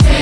[0.00, 0.21] Name.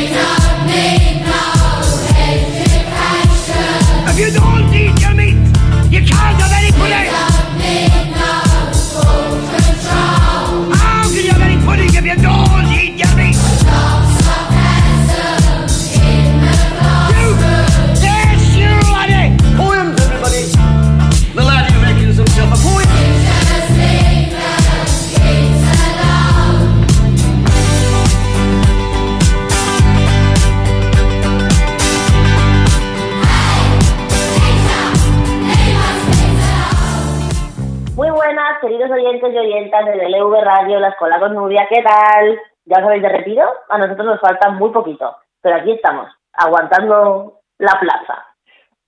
[40.79, 42.39] La Escuela con Nubia, ¿qué tal?
[42.65, 43.45] ¿Ya os habéis derretido?
[43.69, 48.27] A nosotros nos falta muy poquito, pero aquí estamos, aguantando la plaza.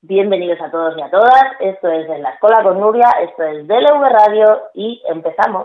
[0.03, 3.67] Bienvenidos a todos y a todas, esto es en La Escuela con Nubia, esto es
[3.67, 5.65] DLV Radio y empezamos.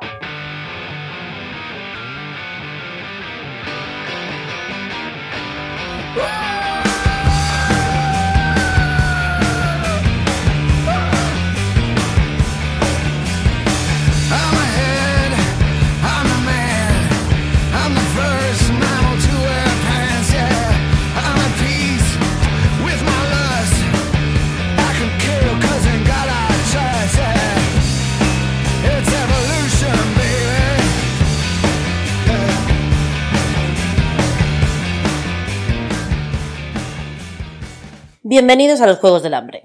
[38.29, 39.63] Bienvenidos a los Juegos del Hambre.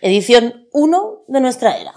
[0.00, 1.92] Edición 1 de nuestra era.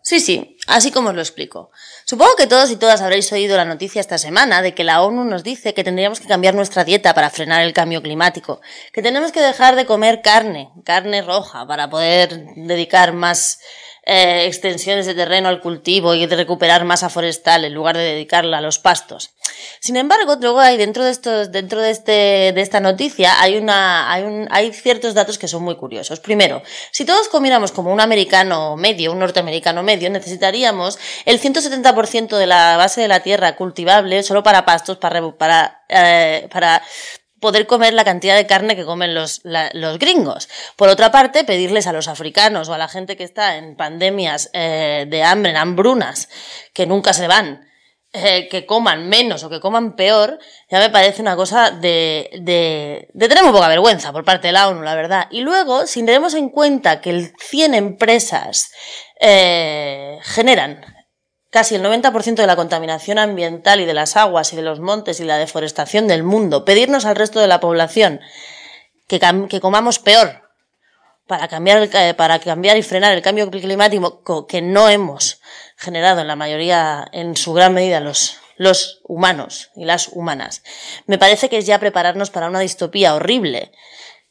[0.00, 1.72] Sí, sí, así como os lo explico.
[2.04, 5.24] Supongo que todos y todas habréis oído la noticia esta semana de que la ONU
[5.24, 8.60] nos dice que tendríamos que cambiar nuestra dieta para frenar el cambio climático,
[8.92, 13.58] que tenemos que dejar de comer carne, carne roja, para poder dedicar más
[14.08, 18.58] eh, extensiones de terreno al cultivo y de recuperar masa forestal en lugar de dedicarla
[18.58, 19.30] a los pastos.
[19.80, 24.12] Sin embargo, luego hay dentro de estos, dentro de este, de esta noticia hay una,
[24.12, 26.20] hay un, hay ciertos datos que son muy curiosos.
[26.20, 26.62] Primero,
[26.92, 32.76] si todos comiéramos como un americano medio, un norteamericano medio, necesitaríamos el 170% de la
[32.76, 36.80] base de la tierra cultivable solo para pastos, para, para, eh, para
[37.40, 40.48] poder comer la cantidad de carne que comen los, los gringos.
[40.76, 44.50] Por otra parte, pedirles a los africanos o a la gente que está en pandemias
[44.52, 46.28] eh, de hambre, en hambrunas,
[46.72, 47.68] que nunca se van,
[48.12, 50.38] eh, que coman menos o que coman peor,
[50.70, 54.52] ya me parece una cosa de, de, de tener muy poca vergüenza por parte de
[54.52, 55.26] la ONU, la verdad.
[55.30, 58.70] Y luego, si tenemos en cuenta que el 100 empresas
[59.20, 60.95] eh, generan
[61.56, 65.20] casi el 90% de la contaminación ambiental y de las aguas y de los montes
[65.20, 68.20] y la deforestación del mundo, pedirnos al resto de la población
[69.08, 69.18] que,
[69.62, 70.50] comamos peor
[71.26, 75.40] para cambiar, para cambiar y frenar el cambio climático que no hemos
[75.78, 80.62] generado en la mayoría, en su gran medida, los, los humanos y las humanas.
[81.06, 83.72] Me parece que es ya prepararnos para una distopía horrible,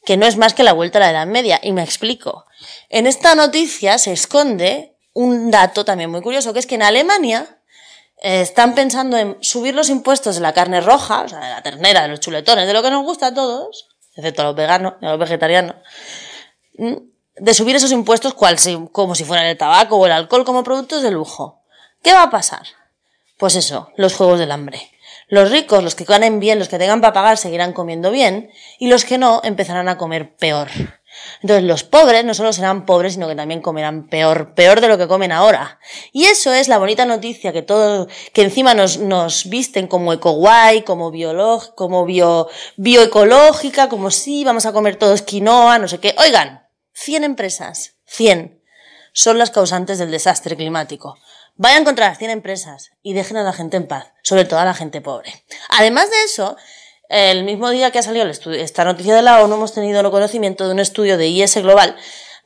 [0.04, 1.58] que no es más que la vuelta a la Edad Media.
[1.60, 2.44] Y me explico.
[2.88, 7.58] En esta noticia se esconde un dato también muy curioso, que es que en Alemania
[8.22, 11.62] eh, están pensando en subir los impuestos de la carne roja, o sea, de la
[11.62, 14.94] ternera, de los chuletones, de lo que nos gusta a todos, excepto a los veganos
[15.00, 15.76] y a los vegetarianos,
[16.78, 16.94] mm,
[17.38, 20.62] de subir esos impuestos cual si- como si fueran el tabaco o el alcohol como
[20.64, 21.62] productos de lujo.
[22.02, 22.66] ¿Qué va a pasar?
[23.38, 24.90] Pues eso, los juegos del hambre.
[25.28, 28.88] Los ricos, los que ganen bien, los que tengan para pagar, seguirán comiendo bien, y
[28.88, 30.68] los que no empezarán a comer peor.
[31.42, 34.98] Entonces los pobres no solo serán pobres, sino que también comerán peor, peor de lo
[34.98, 35.78] que comen ahora.
[36.12, 40.82] Y eso es la bonita noticia que todo, que encima nos, nos visten como ecoguay,
[40.82, 46.14] como biolog, como bio, bioecológica, como sí, vamos a comer todos quinoa, no sé qué.
[46.18, 48.62] Oigan, 100 empresas, 100,
[49.12, 51.18] son las causantes del desastre climático.
[51.54, 54.64] Vayan contra las 100 empresas y dejen a la gente en paz, sobre todo a
[54.64, 55.44] la gente pobre.
[55.70, 56.56] Además de eso,
[57.08, 60.72] el mismo día que ha salido esta noticia de la ONU, hemos tenido conocimiento de
[60.72, 61.96] un estudio de IS Global,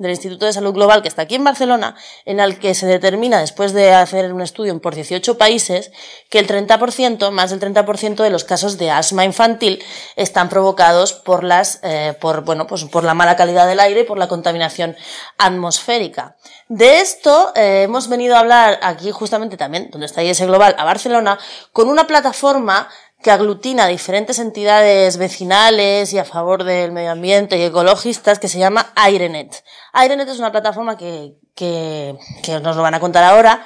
[0.01, 1.95] del Instituto de Salud Global, que está aquí en Barcelona,
[2.25, 5.93] en el que se determina, después de hacer un estudio por 18 países,
[6.31, 9.85] que el 30%, más del 30% de los casos de asma infantil
[10.17, 14.05] están provocados por las, eh, por, bueno, pues por la mala calidad del aire y
[14.05, 14.97] por la contaminación
[15.37, 16.37] atmosférica.
[16.69, 20.85] De esto eh, hemos venido a hablar aquí justamente también, donde está IS Global, a
[20.85, 21.39] Barcelona,
[21.73, 22.89] con una plataforma
[23.23, 28.59] que aglutina diferentes entidades vecinales y a favor del medio ambiente y ecologistas que se
[28.59, 29.63] llama AireNet.
[29.93, 33.65] AireNet es una plataforma que, que, que nos lo van a contar ahora,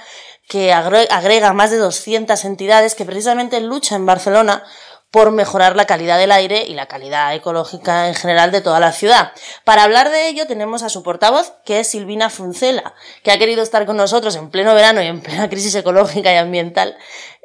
[0.48, 4.64] que agre- agrega más de 200 entidades que precisamente luchan en Barcelona
[5.10, 8.90] por mejorar la calidad del aire y la calidad ecológica en general de toda la
[8.90, 9.30] ciudad.
[9.62, 13.62] Para hablar de ello tenemos a su portavoz, que es Silvina Fruncela, que ha querido
[13.62, 16.96] estar con nosotros en pleno verano y en plena crisis ecológica y ambiental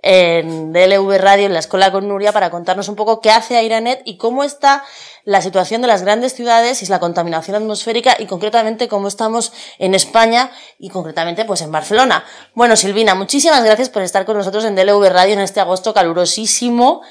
[0.01, 4.01] en DLV Radio, en la Escuela con Nuria, para contarnos un poco qué hace Airenet
[4.05, 4.83] y cómo está
[5.25, 9.93] la situación de las grandes ciudades y la contaminación atmosférica y concretamente cómo estamos en
[9.95, 12.23] España y concretamente pues en Barcelona.
[12.55, 17.01] Bueno, Silvina, muchísimas gracias por estar con nosotros en DLV Radio en este agosto calurosísimo.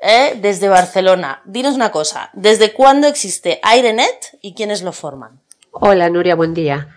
[0.00, 0.38] ¿eh?
[0.40, 1.42] desde Barcelona.
[1.46, 5.40] Dinos una cosa, ¿desde cuándo existe Airenet y quiénes lo forman?
[5.70, 6.88] Hola Nuria, buen día.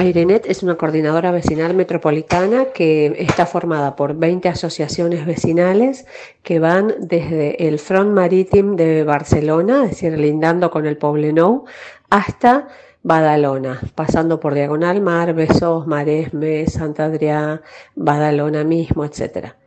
[0.00, 6.06] Airenet es una coordinadora vecinal metropolitana que está formada por 20 asociaciones vecinales
[6.44, 11.64] que van desde el Front Marítim de Barcelona, es decir, lindando con el Poblenou,
[12.10, 12.68] hasta
[13.02, 17.60] Badalona, pasando por Diagonal Mar, Besos, Maresme, Santa Adrià,
[17.96, 19.57] Badalona mismo, etcétera.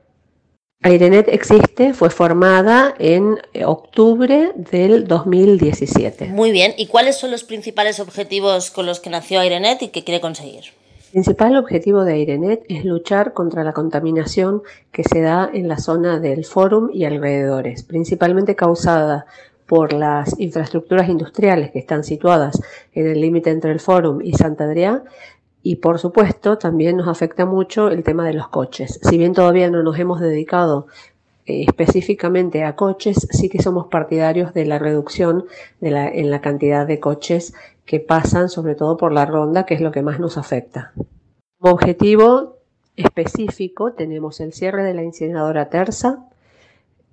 [0.84, 6.30] Airenet existe, fue formada en octubre del 2017.
[6.30, 10.04] Muy bien, ¿y cuáles son los principales objetivos con los que nació Airenet y qué
[10.04, 10.64] quiere conseguir?
[11.06, 15.78] El principal objetivo de Airenet es luchar contra la contaminación que se da en la
[15.78, 19.28] zona del Fórum y alrededores, principalmente causada
[19.68, 22.60] por las infraestructuras industriales que están situadas
[22.94, 25.04] en el límite entre el Fórum y Santa Adrià
[25.64, 29.00] y por supuesto, también nos afecta mucho el tema de los coches.
[29.04, 30.88] Si bien todavía no nos hemos dedicado
[31.46, 35.46] eh, específicamente a coches, sí que somos partidarios de la reducción
[35.82, 37.54] en la cantidad de coches
[37.86, 40.94] que pasan, sobre todo por la ronda, que es lo que más nos afecta.
[41.60, 42.58] Como objetivo
[42.96, 46.26] específico tenemos el cierre de la incineradora Terza,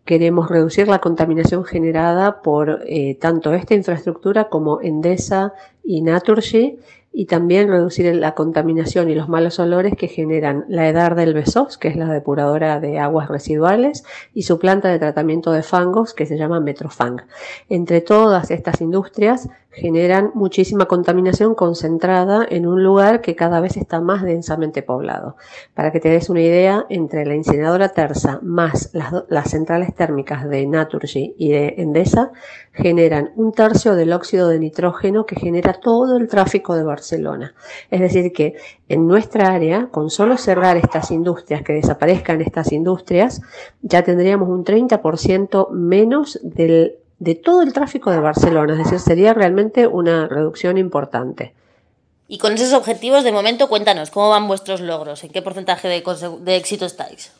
[0.04, 5.52] queremos reducir la contaminación generada por eh, tanto esta infraestructura como Endesa
[5.84, 6.78] y Naturgy
[7.18, 11.76] y también reducir la contaminación y los malos olores que generan la Edar del Besos,
[11.76, 14.04] que es la depuradora de aguas residuales,
[14.34, 17.22] y su planta de tratamiento de fangos, que se llama Metrofang.
[17.68, 24.00] Entre todas estas industrias generan muchísima contaminación concentrada en un lugar que cada vez está
[24.00, 25.36] más densamente poblado.
[25.74, 30.48] Para que te des una idea, entre la incineradora Terza más las, las centrales térmicas
[30.48, 32.30] de Naturgy y de Endesa
[32.72, 37.07] generan un tercio del óxido de nitrógeno que genera todo el tráfico de Barcelona.
[37.12, 38.54] Es decir, que
[38.88, 43.42] en nuestra área, con solo cerrar estas industrias, que desaparezcan estas industrias,
[43.82, 49.34] ya tendríamos un 30% menos del de todo el tráfico de Barcelona, es decir, sería
[49.34, 51.52] realmente una reducción importante.
[52.28, 55.24] Y con esos objetivos, de momento, cuéntanos, ¿cómo van vuestros logros?
[55.24, 56.04] ¿En qué porcentaje de,
[56.42, 57.32] de éxito estáis?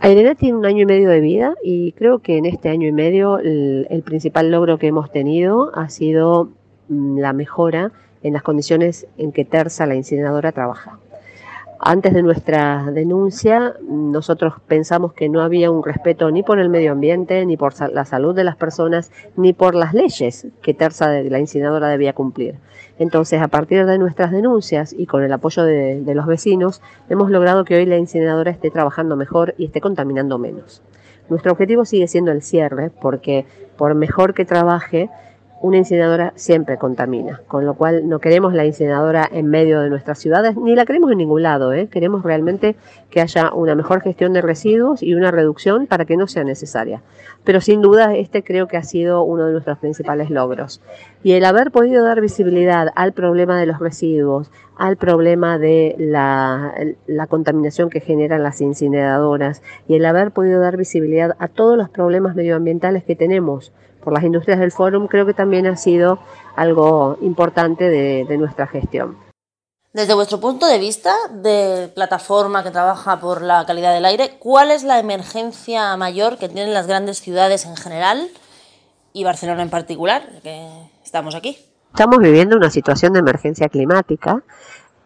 [0.00, 2.92] Airena tiene un año y medio de vida y creo que en este año y
[2.92, 6.50] medio el, el principal logro que hemos tenido ha sido
[6.88, 7.92] mm, la mejora
[8.22, 10.98] en las condiciones en que Terza, la incineradora, trabaja.
[11.80, 16.90] Antes de nuestra denuncia, nosotros pensamos que no había un respeto ni por el medio
[16.90, 21.38] ambiente, ni por la salud de las personas, ni por las leyes que Terza la
[21.38, 22.56] incineradora debía cumplir.
[22.98, 27.30] Entonces, a partir de nuestras denuncias y con el apoyo de, de los vecinos, hemos
[27.30, 30.82] logrado que hoy la incineradora esté trabajando mejor y esté contaminando menos.
[31.28, 35.10] Nuestro objetivo sigue siendo el cierre, porque por mejor que trabaje,
[35.60, 40.18] una incineradora siempre contamina, con lo cual no queremos la incineradora en medio de nuestras
[40.18, 41.88] ciudades, ni la queremos en ningún lado, ¿eh?
[41.88, 42.76] queremos realmente
[43.10, 47.02] que haya una mejor gestión de residuos y una reducción para que no sea necesaria.
[47.44, 50.80] Pero sin duda este creo que ha sido uno de nuestros principales logros.
[51.22, 56.74] Y el haber podido dar visibilidad al problema de los residuos, al problema de la,
[57.06, 61.88] la contaminación que generan las incineradoras y el haber podido dar visibilidad a todos los
[61.88, 63.72] problemas medioambientales que tenemos,
[64.02, 66.18] por las industrias del fórum, creo que también ha sido
[66.56, 69.16] algo importante de, de nuestra gestión.
[69.92, 74.70] Desde vuestro punto de vista de plataforma que trabaja por la calidad del aire, ¿cuál
[74.70, 78.28] es la emergencia mayor que tienen las grandes ciudades en general
[79.12, 80.68] y Barcelona en particular, que
[81.02, 81.58] estamos aquí?
[81.90, 84.42] Estamos viviendo una situación de emergencia climática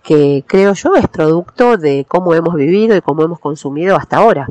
[0.03, 4.49] que creo yo es producto de cómo hemos vivido y cómo hemos consumido hasta ahora.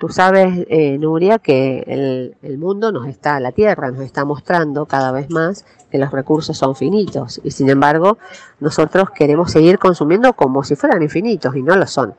[0.00, 4.86] Tú sabes, eh, Nuria, que el, el, mundo nos está, la Tierra nos está mostrando
[4.86, 8.16] cada vez más que los recursos son finitos y sin embargo
[8.60, 12.14] nosotros queremos seguir consumiendo como si fueran infinitos y no lo son.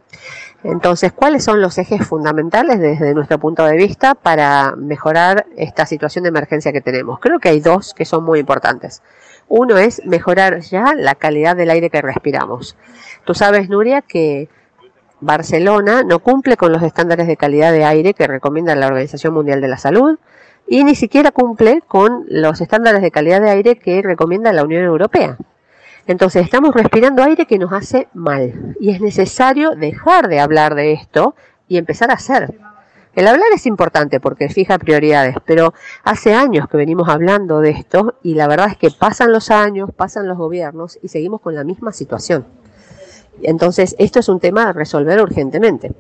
[0.64, 6.22] Entonces, ¿cuáles son los ejes fundamentales desde nuestro punto de vista para mejorar esta situación
[6.22, 7.20] de emergencia que tenemos?
[7.20, 9.02] Creo que hay dos que son muy importantes.
[9.48, 12.78] Uno es mejorar ya la calidad del aire que respiramos.
[13.26, 14.50] Tú sabes, Nuria, que
[15.22, 19.62] Barcelona no cumple con los estándares de calidad de aire que recomienda la Organización Mundial
[19.62, 20.18] de la Salud
[20.68, 24.84] y ni siquiera cumple con los estándares de calidad de aire que recomienda la Unión
[24.84, 25.38] Europea.
[26.08, 30.94] Entonces estamos respirando aire que nos hace mal y es necesario dejar de hablar de
[30.94, 31.36] esto
[31.68, 32.56] y empezar a hacer.
[33.14, 35.74] El hablar es importante porque fija prioridades, pero
[36.04, 39.92] hace años que venimos hablando de esto y la verdad es que pasan los años,
[39.96, 42.46] pasan los gobiernos y seguimos con la misma situación.
[43.42, 45.92] Entonces, esto es un tema a resolver urgentemente.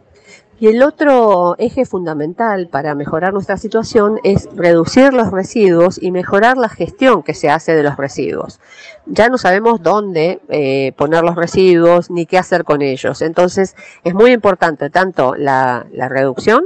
[0.62, 6.56] Y el otro eje fundamental para mejorar nuestra situación es reducir los residuos y mejorar
[6.56, 8.60] la gestión que se hace de los residuos.
[9.08, 13.24] Ya no sabemos dónde eh, poner los residuos ni qué hacer con ellos.
[13.24, 16.66] Entonces es muy importante tanto la, la reducción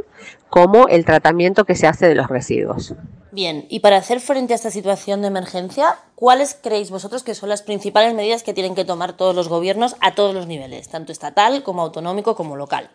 [0.55, 2.93] como el tratamiento que se hace de los residuos.
[3.33, 7.49] Bien, y para hacer frente a esta situación de emergencia, ¿cuáles creéis vosotros que son
[7.49, 11.11] las principales medidas que tienen que tomar todos los gobiernos a todos los niveles, tanto
[11.11, 12.89] estatal como autonómico como local?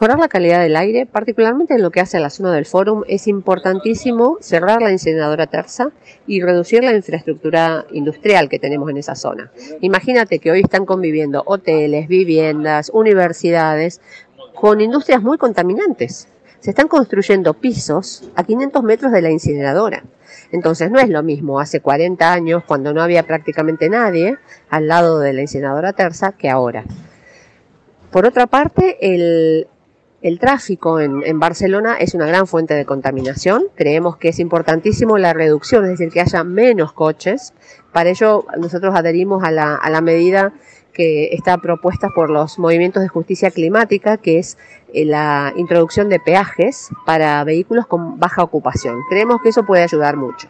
[0.00, 3.04] Mejorar la calidad del aire, particularmente en lo que hace a la zona del fórum,
[3.06, 5.92] es importantísimo cerrar la incineradora terza
[6.26, 9.52] y reducir la infraestructura industrial que tenemos en esa zona.
[9.82, 14.00] Imagínate que hoy están conviviendo hoteles, viviendas, universidades
[14.56, 16.26] con industrias muy contaminantes.
[16.60, 20.04] Se están construyendo pisos a 500 metros de la incineradora.
[20.50, 24.38] Entonces no es lo mismo hace 40 años, cuando no había prácticamente nadie
[24.70, 26.84] al lado de la incineradora terza, que ahora.
[28.10, 29.68] Por otra parte, el,
[30.22, 33.66] el tráfico en, en, Barcelona es una gran fuente de contaminación.
[33.74, 37.52] Creemos que es importantísimo la reducción, es decir, que haya menos coches.
[37.92, 40.52] Para ello, nosotros adherimos a la, a la medida
[40.98, 44.58] que está propuesta por los movimientos de justicia climática, que es
[44.92, 48.96] eh, la introducción de peajes para vehículos con baja ocupación.
[49.08, 50.48] Creemos que eso puede ayudar mucho.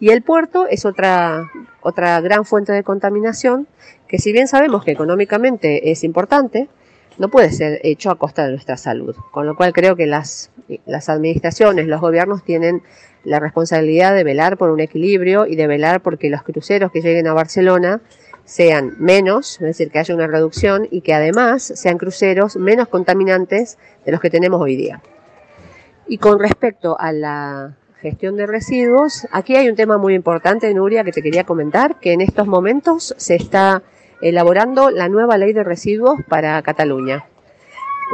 [0.00, 1.48] Y el puerto es otra,
[1.80, 3.68] otra gran fuente de contaminación,
[4.08, 6.68] que si bien sabemos que económicamente es importante,
[7.16, 9.14] no puede ser hecho a costa de nuestra salud.
[9.30, 10.50] Con lo cual creo que las,
[10.86, 12.82] las administraciones, los gobiernos tienen
[13.22, 17.28] la responsabilidad de velar por un equilibrio y de velar porque los cruceros que lleguen
[17.28, 18.00] a Barcelona
[18.44, 23.78] sean menos, es decir, que haya una reducción y que además sean cruceros menos contaminantes
[24.04, 25.02] de los que tenemos hoy día.
[26.06, 31.04] Y con respecto a la gestión de residuos, aquí hay un tema muy importante, Nuria,
[31.04, 33.82] que te quería comentar, que en estos momentos se está
[34.20, 37.24] elaborando la nueva ley de residuos para Cataluña.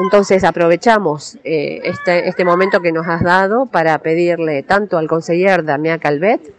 [0.01, 5.65] Entonces aprovechamos eh, este, este, momento que nos has dado para pedirle tanto al conseller
[5.65, 6.55] Damián Calvet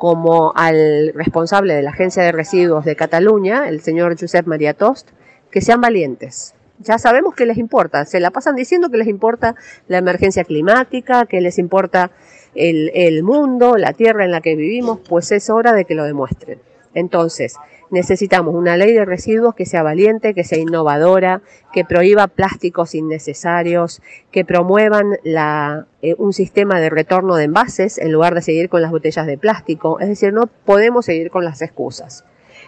[0.00, 5.10] como al responsable de la Agencia de Residuos de Cataluña, el señor Josep María Tost,
[5.50, 6.54] que sean valientes.
[6.78, 9.56] Ya sabemos que les importa, se la pasan diciendo que les importa
[9.88, 12.12] la emergencia climática, que les importa
[12.54, 16.04] el, el mundo, la tierra en la que vivimos, pues es hora de que lo
[16.04, 16.58] demuestren.
[16.94, 17.56] Entonces,
[17.90, 21.42] necesitamos una ley de residuos que sea valiente, que sea innovadora,
[21.72, 28.12] que prohíba plásticos innecesarios, que promuevan la, eh, un sistema de retorno de envases en
[28.12, 30.00] lugar de seguir con las botellas de plástico.
[30.00, 32.24] Es decir, no podemos seguir con las excusas.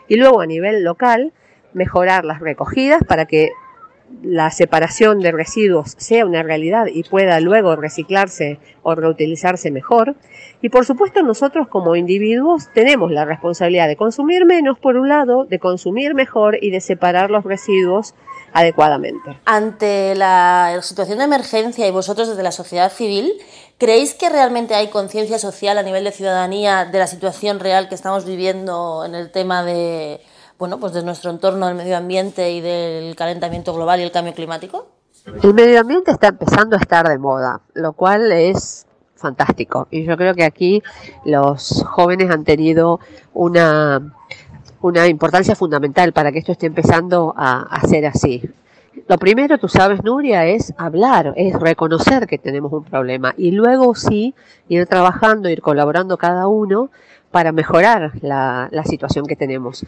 [0.09, 1.33] Y luego a nivel local,
[1.73, 3.51] mejorar las recogidas para que
[4.23, 10.15] la separación de residuos sea una realidad y pueda luego reciclarse o reutilizarse mejor.
[10.61, 15.45] Y por supuesto nosotros como individuos tenemos la responsabilidad de consumir menos por un lado,
[15.45, 18.15] de consumir mejor y de separar los residuos
[18.53, 19.39] adecuadamente.
[19.45, 23.33] Ante la situación de emergencia y vosotros desde la sociedad civil,
[23.79, 27.95] ¿creéis que realmente hay conciencia social a nivel de ciudadanía de la situación real que
[27.95, 30.21] estamos viviendo en el tema de
[30.59, 34.35] bueno, pues de nuestro entorno, del medio ambiente y del calentamiento global y el cambio
[34.35, 34.87] climático?
[35.43, 38.87] El medio ambiente está empezando a estar de moda, lo cual es
[39.23, 39.87] fantástico.
[39.91, 40.83] Y yo creo que aquí
[41.25, 42.99] los jóvenes han tenido
[43.33, 44.13] una,
[44.81, 48.43] una importancia fundamental para que esto esté empezando a, ser así.
[49.09, 53.95] Lo primero, tú sabes, Nuria, es hablar, es reconocer que tenemos un problema y luego
[53.95, 54.35] sí
[54.69, 56.91] ir trabajando, ir colaborando cada uno
[57.31, 59.87] para mejorar la situación que tenemos.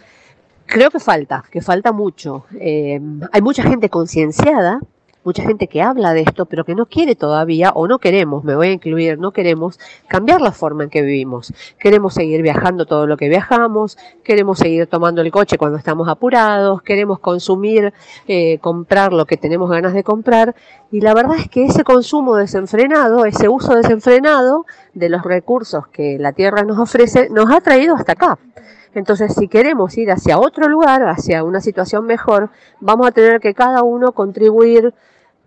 [0.66, 2.46] Creo que falta, que falta mucho.
[2.58, 3.00] Eh,
[3.32, 4.80] hay mucha gente concienciada,
[5.24, 8.54] mucha gente que habla de esto, pero que no quiere todavía, o no queremos, me
[8.54, 11.52] voy a incluir, no queremos cambiar la forma en que vivimos.
[11.78, 16.82] Queremos seguir viajando todo lo que viajamos, queremos seguir tomando el coche cuando estamos apurados,
[16.82, 17.92] queremos consumir,
[18.28, 20.54] eh, comprar lo que tenemos ganas de comprar,
[20.92, 26.18] y la verdad es que ese consumo desenfrenado, ese uso desenfrenado de los recursos que
[26.18, 28.38] la Tierra nos ofrece, nos ha traído hasta acá.
[28.94, 33.54] Entonces, si queremos ir hacia otro lugar, hacia una situación mejor, vamos a tener que
[33.54, 34.94] cada uno contribuir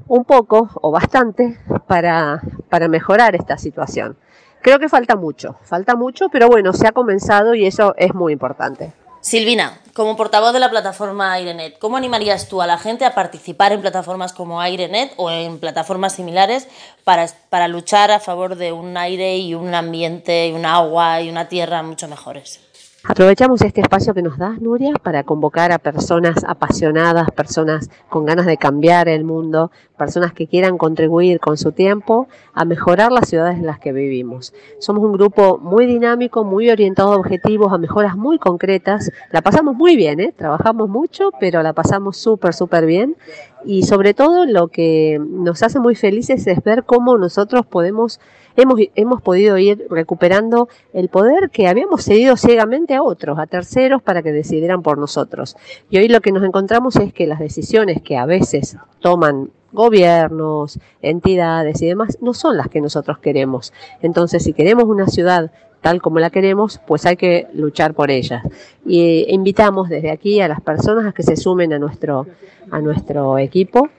[0.07, 4.17] un poco o bastante para, para mejorar esta situación.
[4.61, 8.33] Creo que falta mucho, falta mucho, pero bueno, se ha comenzado y eso es muy
[8.33, 8.91] importante.
[9.21, 13.73] Silvina, como portavoz de la plataforma AireNet, ¿cómo animarías tú a la gente a participar
[13.73, 16.67] en plataformas como AireNet o en plataformas similares
[17.03, 21.29] para, para luchar a favor de un aire y un ambiente y un agua y
[21.29, 22.61] una tierra mucho mejores?
[23.09, 28.45] Aprovechamos este espacio que nos das, Nuria, para convocar a personas apasionadas, personas con ganas
[28.45, 33.59] de cambiar el mundo, personas que quieran contribuir con su tiempo a mejorar las ciudades
[33.59, 34.53] en las que vivimos.
[34.79, 39.09] Somos un grupo muy dinámico, muy orientado a objetivos, a mejoras muy concretas.
[39.31, 40.33] La pasamos muy bien, ¿eh?
[40.35, 43.15] trabajamos mucho, pero la pasamos súper, súper bien.
[43.63, 48.19] Y sobre todo lo que nos hace muy felices es ver cómo nosotros podemos
[48.57, 54.01] hemos, hemos podido ir recuperando el poder que habíamos cedido ciegamente a otros, a terceros,
[54.01, 55.55] para que decidieran por nosotros.
[55.89, 60.79] Y hoy lo que nos encontramos es que las decisiones que a veces toman gobiernos,
[61.01, 63.73] entidades y demás, no son las que nosotros queremos.
[64.01, 68.43] Entonces, si queremos una ciudad tal como la queremos, pues hay que luchar por ella.
[68.85, 72.25] Y invitamos desde aquí a las personas a que se sumen a nuestro,
[72.71, 73.89] a nuestro equipo,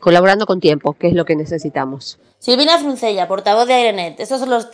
[0.00, 2.18] colaborando con tiempo, que es lo que necesitamos.
[2.38, 4.20] Silvina Fruncella, portavoz de Airenet.
[4.20, 4.68] Estos son los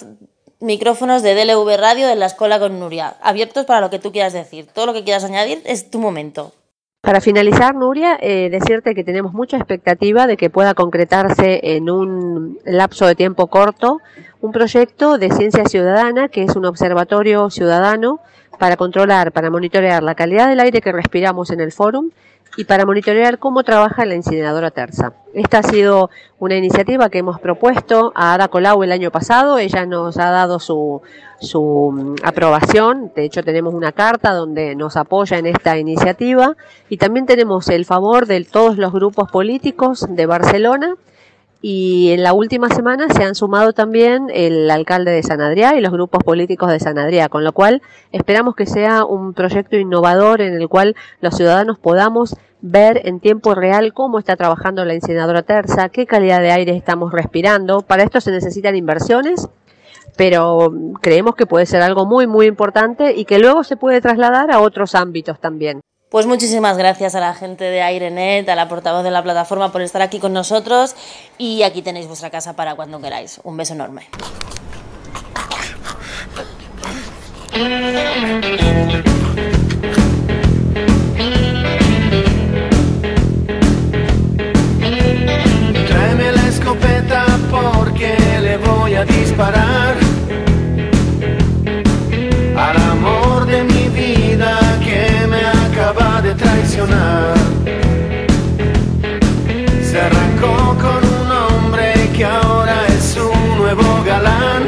[0.61, 4.33] micrófonos de DLV Radio de la Escuela con Nuria, abiertos para lo que tú quieras
[4.33, 4.67] decir.
[4.73, 6.52] Todo lo que quieras añadir es tu momento.
[7.00, 12.61] Para finalizar, Nuria, eh, decirte que tenemos mucha expectativa de que pueda concretarse en un
[12.64, 13.99] lapso de tiempo corto
[14.41, 18.21] un proyecto de ciencia ciudadana, que es un observatorio ciudadano
[18.62, 22.11] para controlar, para monitorear la calidad del aire que respiramos en el fórum
[22.57, 25.14] y para monitorear cómo trabaja la incineradora Terza.
[25.35, 29.59] Esta ha sido una iniciativa que hemos propuesto a Ada Colau el año pasado.
[29.59, 31.02] Ella nos ha dado su,
[31.40, 33.11] su mm, aprobación.
[33.16, 36.57] De hecho, tenemos una carta donde nos apoya en esta iniciativa.
[36.88, 40.95] Y también tenemos el favor de todos los grupos políticos de Barcelona
[41.62, 45.81] y en la última semana se han sumado también el alcalde de San Adrià y
[45.81, 50.40] los grupos políticos de San Adrià, con lo cual esperamos que sea un proyecto innovador
[50.40, 55.42] en el cual los ciudadanos podamos ver en tiempo real cómo está trabajando la incineradora
[55.42, 57.83] terza, qué calidad de aire estamos respirando.
[57.83, 59.49] Para esto se necesitan inversiones,
[60.16, 64.50] pero creemos que puede ser algo muy, muy importante y que luego se puede trasladar
[64.50, 65.81] a otros ámbitos también.
[66.12, 69.81] Pues muchísimas gracias a la gente de AireNet, a la portavoz de la plataforma por
[69.81, 70.95] estar aquí con nosotros
[71.38, 73.40] y aquí tenéis vuestra casa para cuando queráis.
[73.45, 74.02] Un beso enorme.
[86.35, 90.01] La escopeta porque le voy a disparar
[103.75, 104.63] nuevo galán.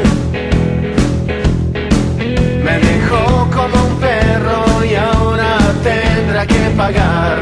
[2.63, 7.34] Me dejó como un perro y ahora tendrá que pagar.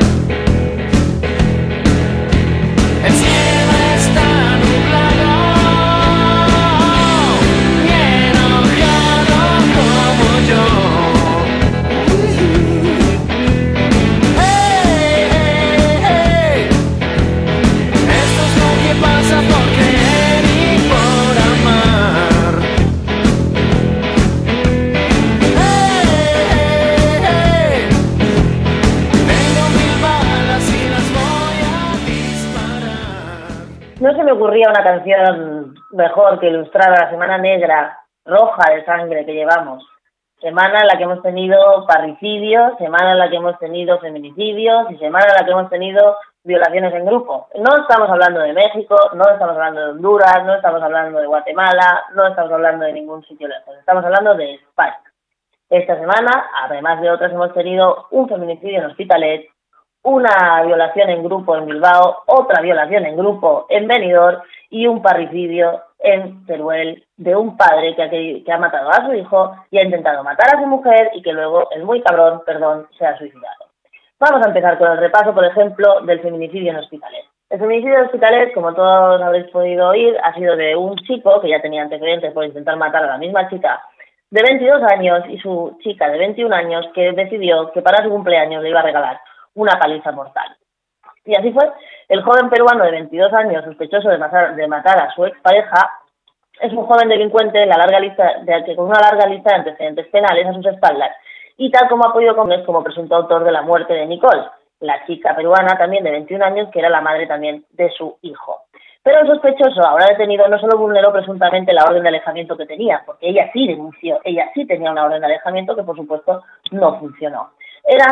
[34.43, 39.87] Ocurría una canción mejor que ilustrara la semana negra, roja de sangre que llevamos.
[40.41, 44.97] Semana en la que hemos tenido parricidios, semana en la que hemos tenido feminicidios y
[44.97, 47.47] semana en la que hemos tenido violaciones en grupo.
[47.55, 52.03] No estamos hablando de México, no estamos hablando de Honduras, no estamos hablando de Guatemala,
[52.13, 53.77] no estamos hablando de ningún sitio lejos.
[53.79, 54.99] Estamos hablando de España.
[55.69, 59.52] Esta semana, además de otras, hemos tenido un feminicidio en Hospitalet,
[60.03, 65.81] una violación en grupo en Bilbao, otra violación en grupo en Benidorm y un parricidio
[65.99, 69.83] en Teruel de un padre que ha, que ha matado a su hijo y ha
[69.83, 73.65] intentado matar a su mujer y que luego el muy cabrón, perdón, se ha suicidado.
[74.19, 77.25] Vamos a empezar con el repaso, por ejemplo, del feminicidio en Hospitalet.
[77.49, 81.49] El feminicidio en Hospitalet, como todos habréis podido oír, ha sido de un chico que
[81.49, 83.81] ya tenía antecedentes por intentar matar a la misma chica
[84.31, 88.63] de 22 años y su chica de 21 años que decidió que para su cumpleaños
[88.63, 89.19] le iba a regalar
[89.55, 90.55] una paliza mortal.
[91.25, 91.71] Y así fue.
[92.09, 95.91] El joven peruano de 22 años, sospechoso de matar, de matar a su expareja,
[96.59, 100.07] es un joven delincuente la larga lista de, que con una larga lista de antecedentes
[100.07, 101.11] penales a sus espaldas
[101.57, 104.43] y tal como ha podido conocer como presunto autor de la muerte de Nicole,
[104.79, 108.63] la chica peruana también de 21 años que era la madre también de su hijo.
[109.03, 113.03] Pero el sospechoso, ahora detenido, no solo vulneró presuntamente la orden de alejamiento que tenía,
[113.05, 116.99] porque ella sí denunció, ella sí tenía una orden de alejamiento que por supuesto no
[116.99, 117.51] funcionó.
[117.83, 118.05] Era,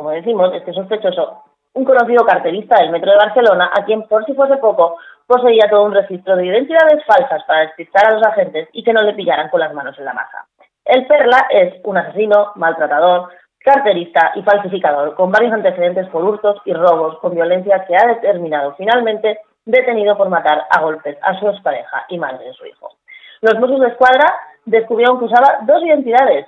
[0.00, 1.42] como decimos, este sospechoso
[1.74, 5.84] un conocido cartelista del Metro de Barcelona, a quien, por si fuese poco, poseía todo
[5.84, 9.50] un registro de identidades falsas para despistar a los agentes y que no le pillaran
[9.50, 10.46] con las manos en la masa.
[10.86, 16.72] El Perla es un asesino, maltratador, carterista y falsificador, con varios antecedentes por hurtos y
[16.72, 22.06] robos con violencia que ha determinado finalmente detenido por matar a golpes a su expareja
[22.08, 22.88] y madre de su hijo.
[23.42, 24.34] Los Mossos de Escuadra
[24.64, 26.46] descubrieron que usaba dos identidades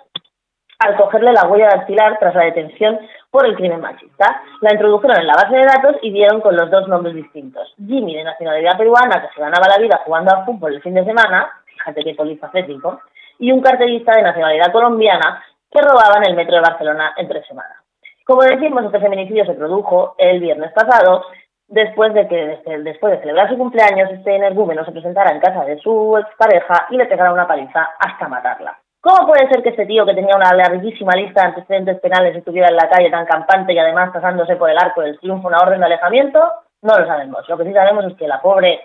[0.79, 2.99] al cogerle la huella dactilar tras la detención
[3.31, 4.43] por el crimen machista.
[4.61, 7.75] La introdujeron en la base de datos y dieron con los dos nombres distintos.
[7.79, 11.05] Jimmy, de nacionalidad peruana, que se ganaba la vida jugando al fútbol el fin de
[11.05, 13.01] semana, fíjate qué polifacético,
[13.39, 17.47] y un carterista de nacionalidad colombiana que robaba en el metro de Barcelona en tres
[17.47, 17.79] semanas.
[18.25, 21.25] Como decimos, este feminicidio se produjo el viernes pasado,
[21.67, 25.79] después de que después de celebrar su cumpleaños, este energúmeno se presentara en casa de
[25.79, 28.79] su expareja y le pegara una paliza hasta matarla.
[29.03, 32.69] ¿Cómo puede ser que este tío que tenía una larguísima lista de antecedentes penales estuviera
[32.69, 35.81] en la calle tan campante y además pasándose por el arco del triunfo una orden
[35.81, 36.39] de alejamiento?
[36.83, 37.49] No lo sabemos.
[37.49, 38.81] Lo que sí sabemos es que la pobre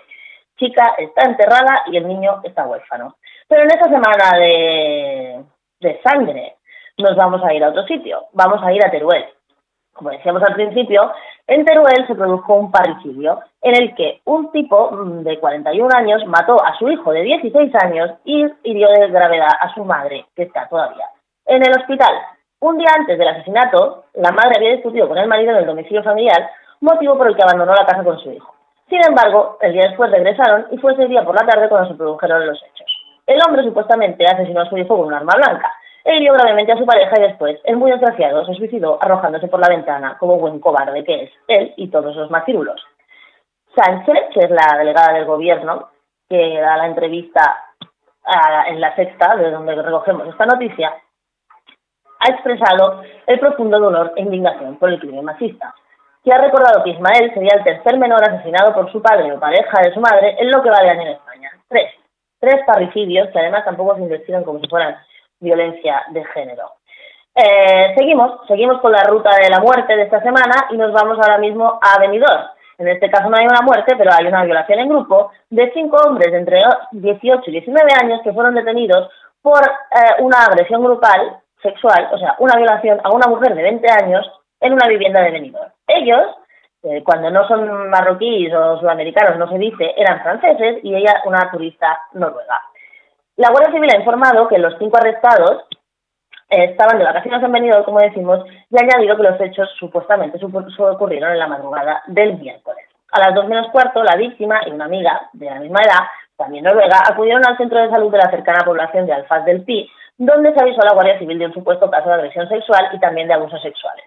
[0.58, 3.14] chica está enterrada y el niño está huérfano.
[3.46, 5.44] Pero en esta semana de,
[5.78, 6.56] de sangre
[6.96, 8.26] nos vamos a ir a otro sitio.
[8.32, 9.24] Vamos a ir a Teruel.
[9.98, 11.10] Como decíamos al principio,
[11.48, 16.24] en Teruel se produjo un parricidio en el que un tipo mm, de 41 años
[16.26, 20.44] mató a su hijo de 16 años y hirió de gravedad a su madre, que
[20.44, 21.06] está todavía
[21.46, 22.14] en el hospital.
[22.60, 26.04] Un día antes del asesinato, la madre había discutido con el marido en el domicilio
[26.04, 26.48] familiar,
[26.80, 28.54] motivo por el que abandonó la casa con su hijo.
[28.88, 31.96] Sin embargo, el día después regresaron y fue ese día por la tarde cuando se
[31.96, 32.86] produjeron los hechos.
[33.26, 35.72] El hombre supuestamente asesinó a su hijo con un arma blanca,
[36.16, 39.68] hirió gravemente a su pareja y después, el muy desgraciado, se suicidó arrojándose por la
[39.68, 42.80] ventana como buen cobarde que es él y todos los macirulos.
[43.76, 45.90] Sánchez, que es la delegada del gobierno,
[46.28, 47.64] que da la entrevista
[48.66, 50.94] en la sexta, de donde recogemos esta noticia,
[52.20, 55.74] ha expresado el profundo dolor e indignación por el crimen machista,
[56.24, 59.80] que ha recordado que Ismael sería el tercer menor asesinado por su padre o pareja
[59.82, 61.50] de su madre en lo que va de año en España.
[61.68, 61.94] Tres.
[62.40, 64.96] Tres parricidios que además tampoco se investigan como si fueran
[65.40, 66.72] violencia de género.
[67.34, 71.18] Eh, seguimos, seguimos con la ruta de la muerte de esta semana y nos vamos
[71.18, 72.42] ahora mismo a Benidorm.
[72.78, 75.98] En este caso no hay una muerte, pero hay una violación en grupo de cinco
[75.98, 76.60] hombres de entre
[76.92, 79.08] 18 y 19 años que fueron detenidos
[79.42, 83.88] por eh, una agresión grupal sexual, o sea, una violación a una mujer de 20
[83.90, 85.70] años en una vivienda de Benidorm.
[85.86, 86.36] Ellos,
[86.82, 91.50] eh, cuando no son marroquíes o sudamericanos, no se dice, eran franceses y ella una
[91.50, 92.62] turista noruega.
[93.38, 95.62] La Guardia Civil ha informado que los cinco arrestados
[96.50, 100.44] eh, estaban de vacaciones en Benidorm, como decimos, y ha añadido que los hechos supuestamente
[100.44, 102.84] ocurrieron en la madrugada del miércoles.
[103.12, 106.64] A las dos menos cuarto, la víctima y una amiga de la misma edad, también
[106.64, 110.52] noruega, acudieron al centro de salud de la cercana población de Alfaz del Pi, donde
[110.52, 113.28] se avisó a la Guardia Civil de un supuesto caso de agresión sexual y también
[113.28, 114.04] de abusos sexuales.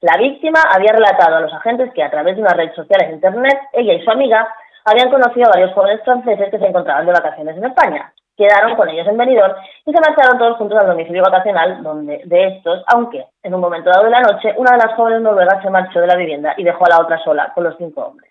[0.00, 3.16] La víctima había relatado a los agentes que a través de una red social en
[3.16, 4.48] Internet, ella y su amiga
[4.86, 8.88] habían conocido a varios jóvenes franceses que se encontraban de vacaciones en España quedaron con
[8.88, 13.26] ellos en Benidorm y se marcharon todos juntos al domicilio vacacional donde de estos, aunque
[13.42, 16.06] en un momento dado de la noche, una de las jóvenes noruegas se marchó de
[16.06, 18.30] la vivienda y dejó a la otra sola con los cinco hombres.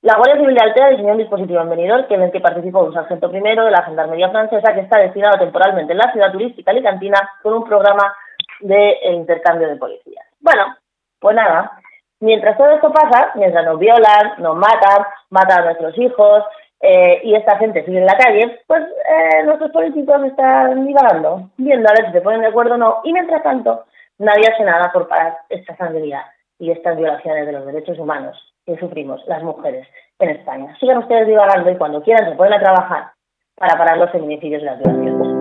[0.00, 2.94] La Guardia Civil de Altea diseñó un dispositivo en Benidorm en el que participó un
[2.94, 7.18] sargento primero de la Gendarmería francesa que está destinado temporalmente en la ciudad turística alicantina
[7.42, 8.14] con un programa
[8.60, 10.24] de intercambio de policías.
[10.40, 10.76] Bueno,
[11.18, 11.72] pues nada,
[12.20, 16.44] mientras todo esto pasa, mientras nos violan, nos matan, matan a nuestros hijos,
[16.80, 21.88] eh, y esta gente sigue en la calle, pues eh, nuestros políticos están divagando, viendo
[21.88, 23.84] a ver si se ponen de acuerdo o no, y mientras tanto
[24.18, 26.24] nadie hace nada por parar esta sangría
[26.58, 29.86] y estas violaciones de los derechos humanos que sufrimos las mujeres
[30.18, 30.76] en España.
[30.78, 33.10] Sigan ustedes divagando y cuando quieran se pueden a trabajar
[33.56, 35.37] para parar los feminicidios y las violaciones.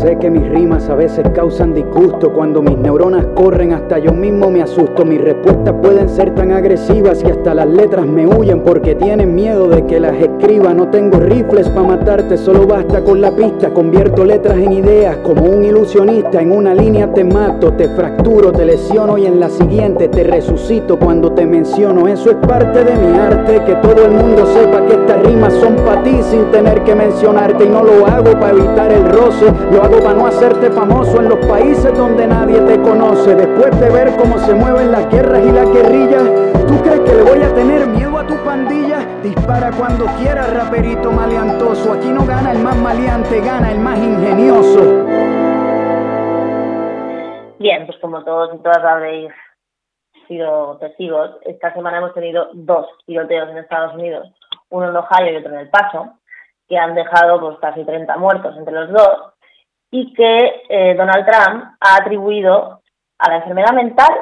[0.00, 4.50] Sé que mis rimas a veces causan disgusto Cuando mis neuronas corren hasta yo mismo
[4.50, 5.06] me asusto.
[5.06, 9.68] Mis respuestas pueden ser tan agresivas y hasta las letras me huyen Porque tienen miedo
[9.68, 10.74] de que las escriba.
[10.74, 13.72] No tengo rifles para matarte, solo basta con la pista.
[13.72, 16.42] Convierto letras en ideas como un ilusionista.
[16.42, 20.98] En una línea te mato, te fracturo, te lesiono Y en la siguiente te resucito.
[20.98, 24.92] Cuando te menciono Eso es parte de mi arte, que todo el mundo sepa que
[24.92, 27.64] estas rimas son para ti Sin tener que mencionarte.
[27.64, 29.46] Y no lo hago para evitar el roce
[29.90, 33.34] para no hacerte famoso en los países donde nadie te conoce.
[33.34, 36.24] Después de ver cómo se mueven las guerras y las guerrillas,
[36.66, 38.98] ¿tú crees que le voy a tener miedo a tu pandilla?
[39.22, 41.92] Dispara cuando quieras, raperito maleantoso.
[41.92, 45.06] Aquí no gana el más maleante, gana el más ingenioso.
[47.58, 49.30] Bien, pues como todos y todas habréis
[50.26, 54.26] sido testigos, esta semana hemos tenido dos tiroteos en Estados Unidos,
[54.70, 56.18] uno en Ohio y otro en El Paso,
[56.68, 59.35] que han dejado pues, casi 30 muertos entre los dos
[59.90, 62.80] y que eh, Donald Trump ha atribuido
[63.18, 64.12] a la enfermedad mental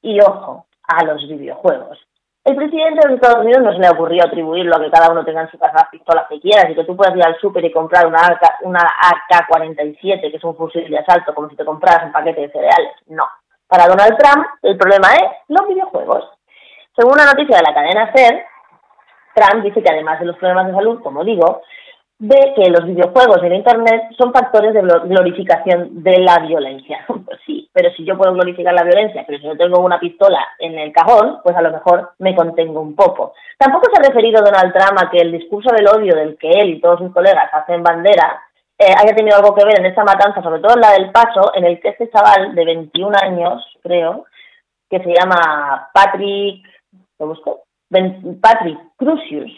[0.00, 1.98] y, ojo, a los videojuegos.
[2.44, 5.24] El presidente de los Estados Unidos no se le ocurrió atribuirlo a que cada uno
[5.24, 7.64] tenga en su casa las pistolas que quieras y que tú puedas ir al súper
[7.64, 11.64] y comprar una, AK, una AK-47, que es un fusil de asalto, como si te
[11.64, 12.94] compraras un paquete de cereales.
[13.06, 13.24] No.
[13.68, 16.24] Para Donald Trump, el problema es los videojuegos.
[16.96, 18.44] Según una noticia de la cadena SER,
[19.34, 21.62] Trump dice que además de los problemas de salud, como digo,
[22.24, 27.04] ve que los videojuegos el Internet son factores de glorificación de la violencia.
[27.24, 30.38] Pues sí, pero si yo puedo glorificar la violencia, pero si no tengo una pistola
[30.58, 33.34] en el cajón, pues a lo mejor me contengo un poco.
[33.58, 36.70] Tampoco se ha referido Donald Trump a que el discurso del odio del que él
[36.70, 38.40] y todos sus colegas hacen bandera
[38.78, 41.54] eh, haya tenido algo que ver en esta matanza, sobre todo en la del Paso,
[41.54, 44.26] en el que este chaval de 21 años, creo,
[44.90, 46.64] que se llama Patrick,
[47.18, 47.62] ¿lo busco?
[48.40, 49.52] Patrick Crucius,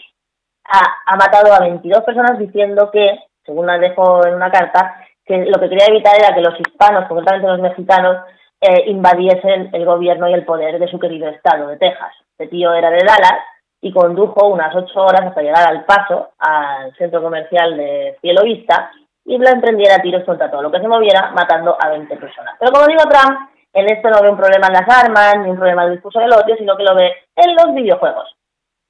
[0.67, 5.59] ha, matado a 22 personas diciendo que, según la dejó en una carta, que lo
[5.59, 8.17] que quería evitar era que los hispanos, concretamente los mexicanos,
[8.61, 12.13] eh, invadiesen el gobierno y el poder de su querido estado de Texas.
[12.31, 13.39] Este tío era de Dallas
[13.81, 18.91] y condujo unas ocho horas hasta llegar al paso, al centro comercial de Cielo Vista,
[19.25, 22.55] y la emprendiera tiros contra todo lo que se moviera, matando a 20 personas.
[22.59, 25.57] Pero como digo Trump, en esto no ve un problema en las armas, ni un
[25.57, 28.34] problema en el discurso del odio, sino que lo ve en los videojuegos.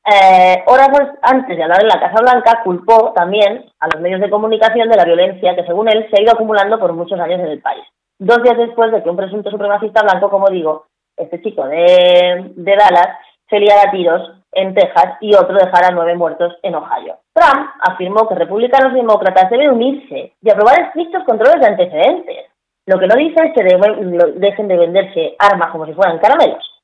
[0.07, 0.89] Eh, horas
[1.23, 4.97] antes de hablar en la Casa Blanca, culpó también a los medios de comunicación de
[4.97, 7.83] la violencia que, según él, se ha ido acumulando por muchos años en el país.
[8.19, 10.85] Dos días después de que un presunto supremacista blanco, como digo,
[11.17, 13.17] este chico de, Dallas,
[13.49, 17.17] se liara a tiros en Texas y otro dejara nueve muertos en Ohio.
[17.33, 22.45] Trump afirmó que republicanos y demócratas deben unirse y aprobar estrictos controles de antecedentes.
[22.85, 26.74] Lo que no dice es que dejen de venderse armas como si fueran caramelos.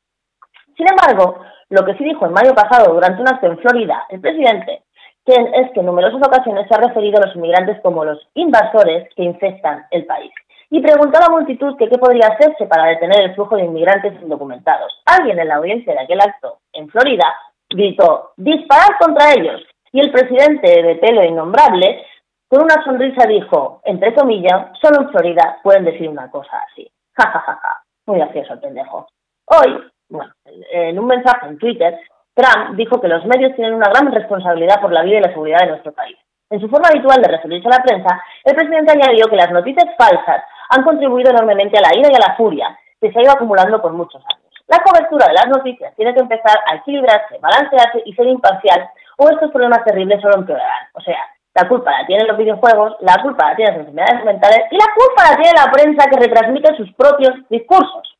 [0.82, 4.20] Sin embargo, lo que sí dijo en mayo pasado durante un acto en Florida el
[4.20, 4.82] presidente
[5.28, 9.22] es que en numerosas ocasiones se ha referido a los inmigrantes como los invasores que
[9.22, 10.32] infestan el país.
[10.72, 14.20] Y preguntó a la multitud que qué podría hacerse para detener el flujo de inmigrantes
[14.24, 15.04] indocumentados.
[15.06, 17.32] Alguien en la audiencia de aquel acto en Florida
[17.70, 19.62] gritó, disparad contra ellos.
[19.92, 22.04] Y el presidente de pelo innombrable,
[22.48, 26.92] con una sonrisa dijo, entre comillas, solo en Florida pueden decir una cosa así.
[27.14, 27.84] Ja, ja, ja, ja.
[28.08, 29.08] Muy gracioso el pendejo.
[29.46, 30.32] Hoy, bueno,
[30.72, 31.98] en un mensaje en Twitter,
[32.34, 35.60] Trump dijo que los medios tienen una gran responsabilidad por la vida y la seguridad
[35.62, 36.18] de nuestro país.
[36.50, 39.86] En su forma habitual de referirse a la prensa, el presidente añadió que las noticias
[39.98, 43.32] falsas han contribuido enormemente a la ira y a la furia que se ha ido
[43.32, 44.52] acumulando por muchos años.
[44.68, 49.30] La cobertura de las noticias tiene que empezar a equilibrarse, balancearse y ser imparcial, o
[49.30, 50.88] estos problemas terribles solo empeorarán.
[50.94, 51.20] O sea,
[51.54, 54.88] la culpa la tienen los videojuegos, la culpa la tienen las enfermedades mentales y la
[54.96, 58.16] culpa la tiene la prensa que retransmite sus propios discursos.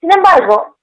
[0.00, 0.77] Sin embargo,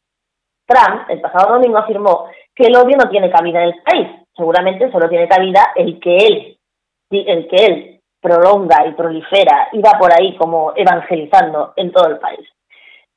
[0.65, 4.07] Trump el pasado domingo afirmó que el odio no tiene cabida en el país.
[4.35, 6.57] Seguramente solo tiene cabida el que él,
[7.11, 12.17] el que él prolonga y prolifera y va por ahí como evangelizando en todo el
[12.17, 12.47] país.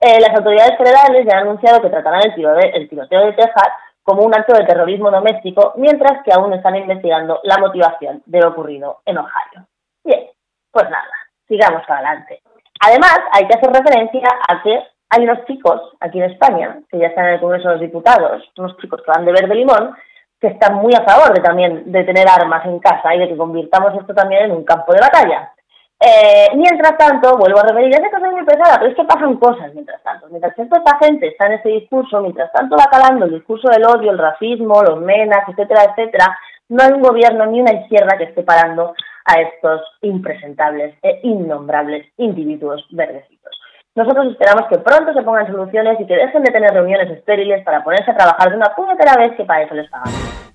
[0.00, 3.68] Eh, las autoridades federales ya han anunciado que tratarán el, el tiroteo de Texas
[4.02, 8.48] como un acto de terrorismo doméstico, mientras que aún están investigando la motivación de lo
[8.48, 9.66] ocurrido en Ohio.
[10.04, 10.28] Bien,
[10.70, 11.12] pues nada,
[11.46, 12.40] sigamos adelante.
[12.80, 17.08] Además, hay que hacer referencia a que hay unos chicos aquí en España, que ya
[17.08, 19.94] están en el Congreso de los Diputados, unos chicos que van de verde limón,
[20.40, 23.36] que están muy a favor de también de tener armas en casa y de que
[23.36, 25.52] convirtamos esto también en un campo de batalla.
[26.00, 29.04] Eh, mientras tanto, vuelvo a repetir, ya sé que soy muy pesada, pero es que
[29.04, 30.28] pasan cosas mientras tanto.
[30.28, 34.12] Mientras esta gente está en ese discurso, mientras tanto va calando el discurso del odio,
[34.12, 38.44] el racismo, los menas, etcétera, etcétera, no hay un gobierno ni una izquierda que esté
[38.44, 38.94] parando
[39.24, 43.57] a estos impresentables e innombrables individuos verdecitos.
[43.98, 47.82] Nosotros esperamos que pronto se pongan soluciones y que dejen de tener reuniones estériles para
[47.82, 50.47] ponerse a trabajar de una puñetera vez que para eso les pagamos.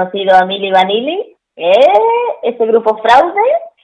[0.00, 1.92] Reconocido a Mili Vanilli, ¿eh?
[2.42, 3.40] este grupo fraude,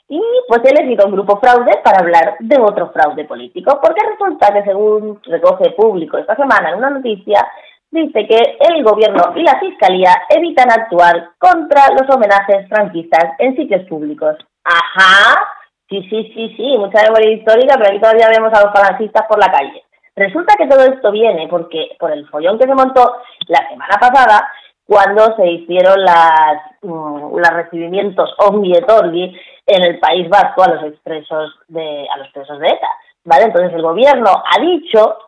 [0.08, 4.52] y pues he elegido un grupo fraude para hablar de otro fraude político, porque resulta
[4.52, 7.46] que según recoge público esta semana en una noticia,
[7.90, 13.84] dice que el gobierno y la fiscalía evitan actuar contra los homenajes franquistas en sitios
[13.88, 14.36] públicos.
[14.64, 15.40] Ajá,
[15.88, 19.38] sí, sí, sí, sí, mucha memoria histórica, pero aquí todavía vemos a los falangistas por
[19.38, 19.82] la calle.
[20.14, 23.16] Resulta que todo esto viene porque por el follón que se montó
[23.48, 24.48] la semana pasada
[24.86, 30.74] cuando se hicieron las, mm, los recibimientos omni et orbi en el País Vasco a
[30.74, 32.88] los expresos de a los presos de ETA,
[33.24, 33.44] ¿vale?
[33.46, 35.18] Entonces el gobierno ha dicho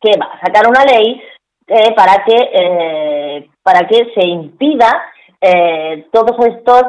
[0.00, 1.22] que va a sacar una ley
[1.66, 5.02] eh, para que eh, para que se impida
[5.40, 6.82] eh, todos estos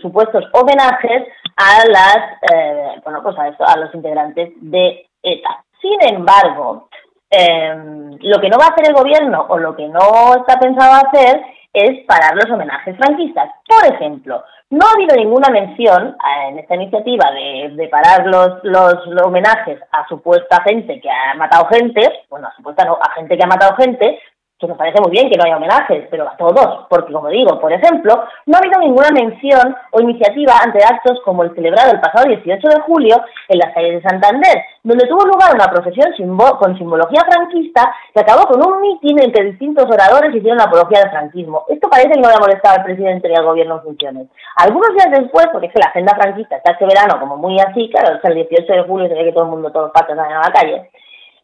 [0.00, 5.64] supuestos homenajes a las bueno pues a, esto, a los integrantes de ETA.
[5.82, 6.88] Sin embargo,
[7.30, 7.74] eh,
[8.20, 11.40] lo que no va a hacer el gobierno o lo que no está pensado hacer
[11.72, 13.50] es parar los homenajes franquistas.
[13.66, 18.62] Por ejemplo, no ha habido ninguna mención eh, en esta iniciativa de, de parar los,
[18.64, 23.12] los, los homenajes a supuesta gente que ha matado gente, bueno, a supuesta no, a
[23.14, 24.20] gente que ha matado gente,
[24.58, 27.60] que nos parece muy bien que no haya homenajes, pero a todos, porque como digo,
[27.60, 32.00] por ejemplo, no ha habido ninguna mención o iniciativa ante actos como el celebrado el
[32.00, 33.16] pasado 18 de julio
[33.48, 36.12] en las calles de Santander, donde tuvo lugar una procesión
[36.58, 41.00] con simbología franquista que acabó con un mitin en que distintos oradores hicieron la apología
[41.00, 41.64] del franquismo.
[41.68, 44.28] Esto parece que no le ha molestado al presidente ni al gobierno en funciones.
[44.56, 47.88] Algunos días después, porque es que la agenda franquista está este verano como muy así,
[47.90, 50.16] claro, sea, el 18 de julio se ve que todo el mundo, todos los patos
[50.16, 50.90] salen a la calle,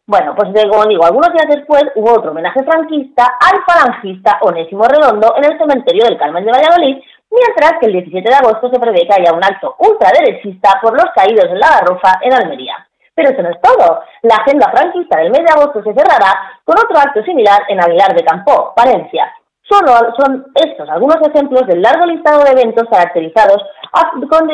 [0.07, 5.33] bueno, pues como digo, algunos días después hubo otro homenaje franquista al falangista Onésimo Redondo
[5.37, 9.07] en el cementerio del Carmen de Valladolid, mientras que el 17 de agosto se prevé
[9.07, 12.87] que haya un acto ultraderechista por los caídos en la Garrofa en Almería.
[13.15, 14.03] Pero eso no es todo.
[14.21, 18.13] La agenda franquista del mes de agosto se cerrará con otro acto similar en Aguilar
[18.13, 19.33] de Campo, Valencia.
[19.67, 23.63] Solo son estos algunos ejemplos del largo listado de eventos caracterizados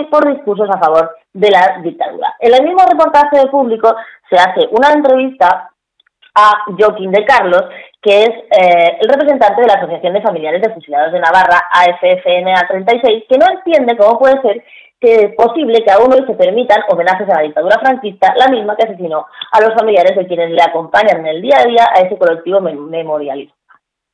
[0.09, 2.35] por discursos a favor de la dictadura.
[2.39, 3.93] En el mismo reportaje de público
[4.29, 5.69] se hace una entrevista
[6.35, 7.63] a Joaquín de Carlos,
[8.01, 12.67] que es eh, el representante de la Asociación de Familiares de Fusilados de Navarra, AFFNA
[12.69, 14.63] 36, que no entiende cómo puede ser
[14.99, 18.75] que es posible que aún hoy se permitan homenajes a la dictadura franquista, la misma
[18.75, 22.01] que asesinó a los familiares de quienes le acompañan en el día a día a
[22.01, 23.55] ese colectivo memorialista.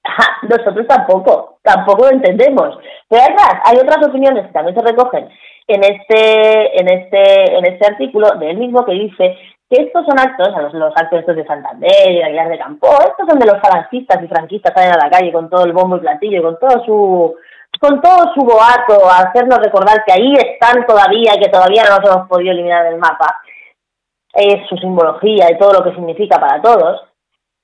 [0.44, 2.78] Nosotros tampoco, tampoco lo entendemos.
[3.10, 5.30] Pero además, hay otras opiniones que también se recogen
[5.68, 9.38] en este, en este, en este artículo de él mismo que dice
[9.70, 12.88] que estos son actos, los, los actos estos de Santander y de Aguilar de Campo,
[13.02, 15.98] estos son de los falangistas y franquistas salen a la calle con todo el bombo
[15.98, 17.36] y platillo, con todo su
[17.80, 21.98] con todo su boato, a hacernos recordar que ahí están todavía y que todavía no
[21.98, 23.40] nos hemos podido eliminar del mapa,
[24.34, 27.04] es su simbología y todo lo que significa para todos,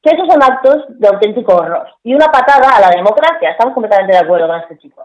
[0.03, 3.51] que esos son actos de auténtico horror y una patada a la democracia.
[3.51, 5.01] Estamos completamente de acuerdo con este chico.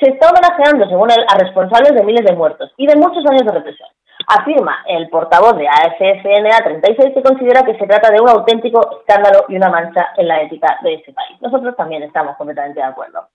[0.00, 3.46] Se está homenajeando, según él, a responsables de miles de muertos y de muchos años
[3.46, 3.88] de represión.
[4.26, 9.44] Afirma el portavoz de AFFNA 36 que considera que se trata de un auténtico escándalo
[9.48, 11.40] y una mancha en la ética de ese país.
[11.40, 13.28] Nosotros también estamos completamente de acuerdo.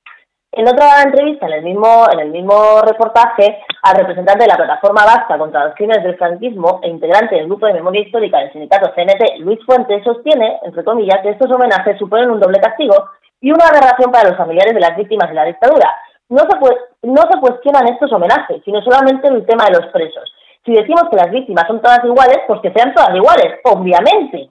[0.57, 5.05] En otra entrevista, en el mismo, en el mismo reportaje, al representante de la Plataforma
[5.05, 8.91] Vasca contra los Crímenes del Franquismo e integrante del Grupo de Memoria Histórica del sindicato
[8.95, 12.95] CNT, Luis Fuentes, sostiene, entre comillas, que estos homenajes suponen un doble castigo
[13.39, 15.93] y una aberración para los familiares de las víctimas de la dictadura.
[16.29, 16.57] No se,
[17.03, 20.33] no se cuestionan estos homenajes, sino solamente el tema de los presos.
[20.65, 24.49] Si decimos que las víctimas son todas iguales, pues que sean todas iguales, obviamente.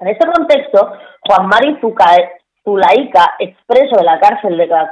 [0.00, 0.94] En este contexto,
[1.28, 1.78] Juan Mari
[2.64, 4.88] Zulaika, expreso de la cárcel de la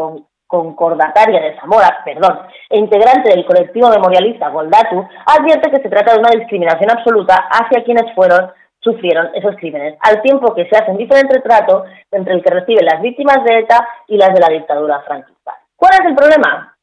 [0.46, 6.20] concordataria de Zamora, perdón, e integrante del colectivo memorialista Goldatu, advierte que se trata de
[6.20, 10.98] una discriminación absoluta hacia quienes fueron sufrieron esos crímenes, al tiempo que se hace un
[10.98, 15.00] diferente trato entre el que reciben las víctimas de ETA y las de la dictadura
[15.00, 15.54] franquista.
[15.74, 16.76] ¿Cuál es el problema?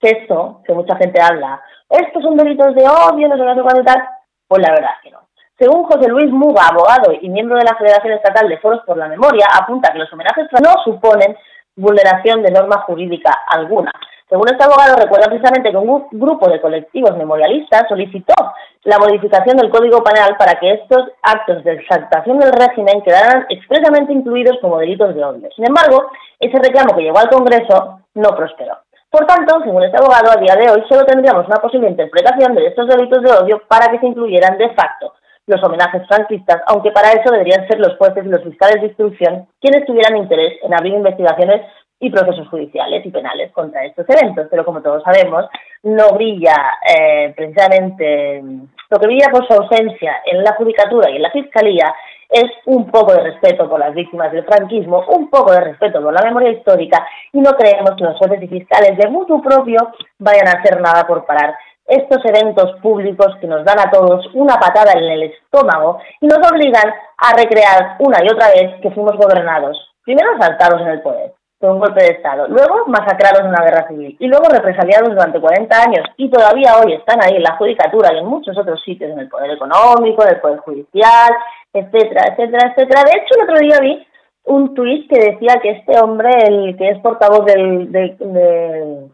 [0.00, 4.08] Que esto, que mucha gente habla, estos son delitos de odio, no sé qué tal,
[4.48, 5.20] pues la verdad que no.
[5.58, 9.08] Según José Luis Muga, abogado y miembro de la Federación Estatal de Foros por la
[9.08, 11.34] Memoria, apunta que los homenajes no suponen
[11.76, 13.92] vulneración de norma jurídica alguna.
[14.28, 18.34] Según este abogado, recuerda precisamente que un grupo de colectivos memorialistas solicitó
[18.82, 24.12] la modificación del Código Penal para que estos actos de exaltación del régimen quedaran expresamente
[24.12, 25.48] incluidos como delitos de odio.
[25.54, 26.10] Sin embargo,
[26.40, 28.78] ese reclamo que llegó al Congreso no prosperó.
[29.10, 32.66] Por tanto, según este abogado, a día de hoy solo tendríamos una posible interpretación de
[32.66, 35.12] estos delitos de odio para que se incluyeran de facto
[35.46, 39.46] los homenajes franquistas, aunque para eso deberían ser los jueces y los fiscales de instrucción
[39.60, 41.62] quienes tuvieran interés en abrir investigaciones
[41.98, 44.48] y procesos judiciales y penales contra estos eventos.
[44.50, 45.46] Pero como todos sabemos,
[45.82, 46.54] no brilla
[46.86, 48.42] eh, precisamente,
[48.90, 51.94] lo que brilla por su ausencia en la judicatura y en la fiscalía
[52.28, 56.12] es un poco de respeto por las víctimas del franquismo, un poco de respeto por
[56.12, 60.48] la memoria histórica y no creemos que los jueces y fiscales de mutuo propio vayan
[60.48, 61.54] a hacer nada por parar
[61.86, 66.38] estos eventos públicos que nos dan a todos una patada en el estómago y nos
[66.38, 71.32] obligan a recrear una y otra vez que fuimos gobernados, primero asaltados en el poder,
[71.58, 75.40] por un golpe de Estado, luego masacrados en una guerra civil y luego represaliados durante
[75.40, 79.12] 40 años y todavía hoy están ahí en la judicatura y en muchos otros sitios,
[79.12, 81.30] en el poder económico, en el poder judicial,
[81.72, 83.02] etcétera, etcétera, etcétera.
[83.04, 84.06] De hecho, el otro día vi
[84.44, 89.10] un tuit que decía que este hombre, el que es portavoz del, del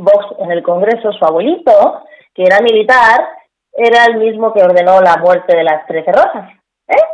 [0.00, 2.02] Vox en el Congreso, su abuelito,
[2.34, 3.28] que era militar,
[3.72, 6.50] era el mismo que ordenó la muerte de las Trece Rosas.
[6.88, 7.04] ¿eh?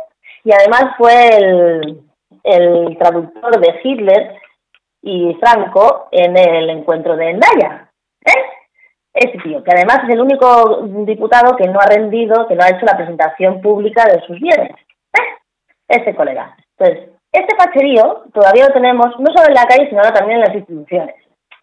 [0.43, 2.01] Y además fue el,
[2.43, 4.35] el traductor de Hitler
[5.01, 7.89] y Franco en el encuentro de Endaya.
[8.25, 8.45] ¿eh?
[9.13, 12.69] Ese tío, que además es el único diputado que no ha rendido, que no ha
[12.69, 14.71] hecho la presentación pública de sus bienes.
[14.71, 15.37] ¿eh?
[15.87, 16.55] Ese colega.
[16.77, 20.55] Entonces, este facherío todavía lo tenemos no solo en la calle, sino también en las
[20.55, 21.15] instituciones.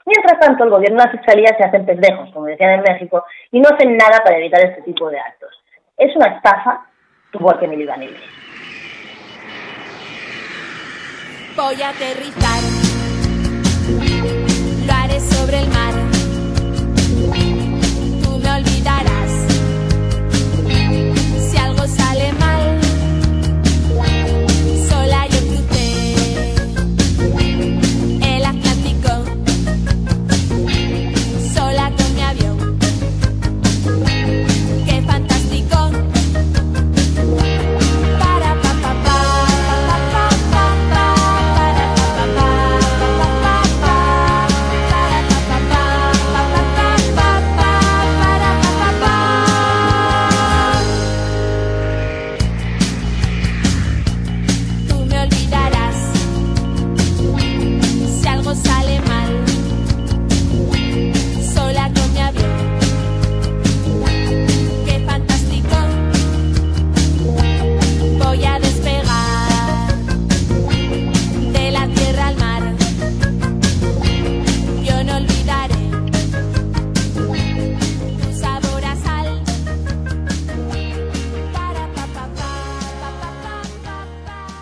[0.07, 3.61] Mientras tanto, el gobierno y la fiscalía se hacen pendejos, como decían en México, y
[3.61, 5.51] no hacen nada para evitar este tipo de actos.
[5.97, 6.87] Es una estafa
[7.33, 8.13] igual que mi libanés.
[11.57, 12.61] Voy a aterrizar,
[14.87, 16.04] lo haré sobre el mar.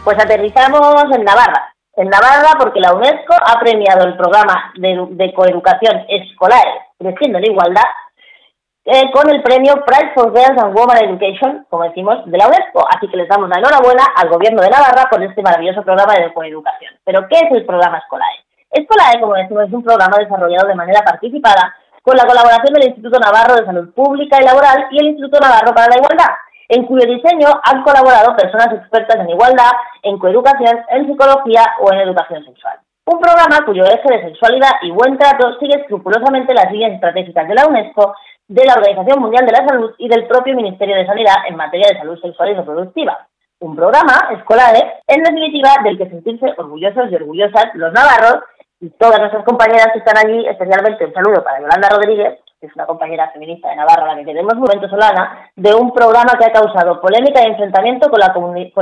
[0.04, 1.74] Pues aterrizamos en Navarra.
[1.96, 6.64] En Navarra porque la UNESCO ha premiado el programa de, edu- de coeducación escolar
[6.98, 7.84] Creciendo en Igualdad
[8.84, 12.84] eh, con el premio Prize for Girls and Women Education, como decimos, de la UNESCO.
[12.88, 16.32] Así que les damos la enhorabuena al gobierno de Navarra por este maravilloso programa de
[16.32, 16.92] coeducación.
[17.04, 18.42] Pero, ¿qué es el programa Escolae?
[18.72, 23.20] Escolae, como decimos, es un programa desarrollado de manera participada con la colaboración del Instituto
[23.20, 26.34] Navarro de Salud Pública y Laboral y el Instituto Navarro para la Igualdad,
[26.72, 32.00] en cuyo diseño han colaborado personas expertas en igualdad, en coeducación, en psicología o en
[32.00, 32.78] educación sexual.
[33.04, 37.54] Un programa cuyo eje de sexualidad y buen trato sigue escrupulosamente las líneas estratégicas de
[37.54, 38.14] la UNESCO,
[38.48, 41.88] de la Organización Mundial de la Salud y del propio Ministerio de Sanidad en materia
[41.90, 43.26] de salud sexual y reproductiva.
[43.60, 44.74] Un programa escolar,
[45.06, 48.44] en definitiva, del que sentirse orgullosos y orgullosas los navarros
[48.80, 52.76] y todas nuestras compañeras que están allí, especialmente un saludo para Yolanda Rodríguez, que es
[52.76, 56.52] una compañera feminista de Navarra, la que queremos momento solana, de un programa que ha
[56.52, 58.20] causado polémica y enfrentamiento con,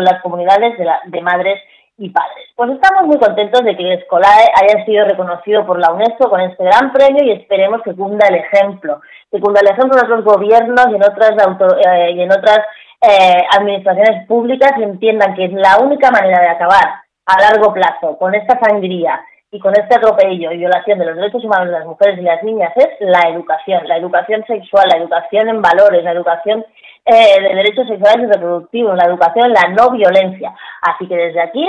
[0.05, 0.77] las comunidades
[1.07, 1.59] de, madres
[1.97, 2.45] y padres.
[2.57, 6.63] Pues estamos muy contentos de que Escolae haya sido reconocido por la UNESCO con este
[6.63, 9.01] gran premio y esperemos que cunda el ejemplo,
[9.31, 12.59] que cunda el ejemplo en otros gobiernos y en otras, auto- eh, y en otras
[13.01, 18.19] eh, administraciones públicas y entiendan que es la única manera de acabar a largo plazo
[18.19, 19.23] con esta sangría
[19.53, 22.43] y con este atropello y violación de los derechos humanos de las mujeres y las
[22.43, 26.65] niñas es la educación, la educación sexual, la educación en valores, la educación
[27.05, 30.55] eh, de derechos sexuales y reproductivos, la educación en la no violencia.
[30.83, 31.67] Así que desde aquí,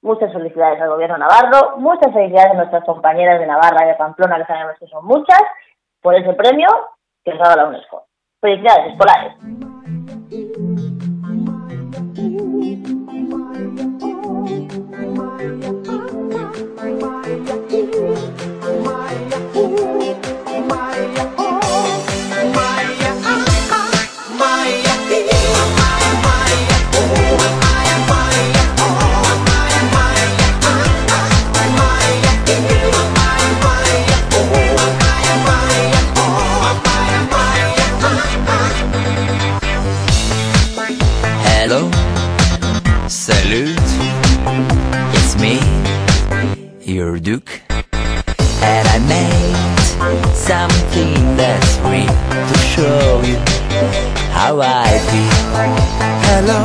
[0.00, 4.38] muchas felicidades al gobierno navarro, muchas felicidades a nuestras compañeras de Navarra y de Pamplona,
[4.38, 5.42] que sabemos que son muchas,
[6.00, 6.68] por ese premio
[7.22, 8.06] que nos ha dado la UNESCO.
[8.40, 9.34] Felicidades, escolares.
[47.20, 47.60] Duke.
[48.62, 53.36] And I made something that's free to show you
[54.32, 55.36] how I feel.
[56.28, 56.60] Hello,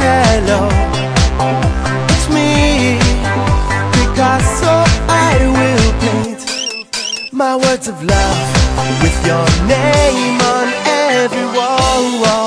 [0.00, 0.60] hello,
[2.08, 2.98] it's me,
[3.92, 4.74] Picasso.
[5.08, 8.40] I will paint my words of love
[9.02, 12.45] with your name on every wall.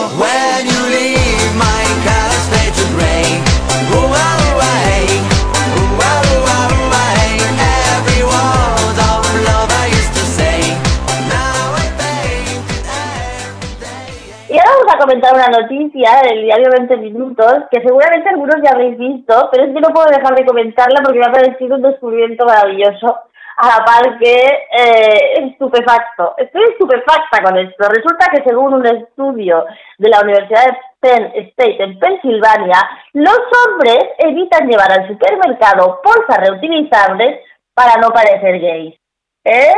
[15.09, 19.73] Comentar una noticia del diario 20 Minutos que seguramente algunos ya habréis visto, pero es
[19.73, 23.17] que no puedo dejar de comentarla porque me ha parecido un descubrimiento maravilloso
[23.57, 26.35] a la par que eh, estupefacto.
[26.37, 27.89] Estoy estupefacta con esto.
[27.89, 29.65] Resulta que según un estudio
[29.97, 32.77] de la Universidad de Penn State en Pensilvania,
[33.13, 37.41] los hombres evitan llevar al supermercado bolsas reutilizables
[37.73, 38.98] para no parecer gays.
[39.45, 39.73] ¿Eh?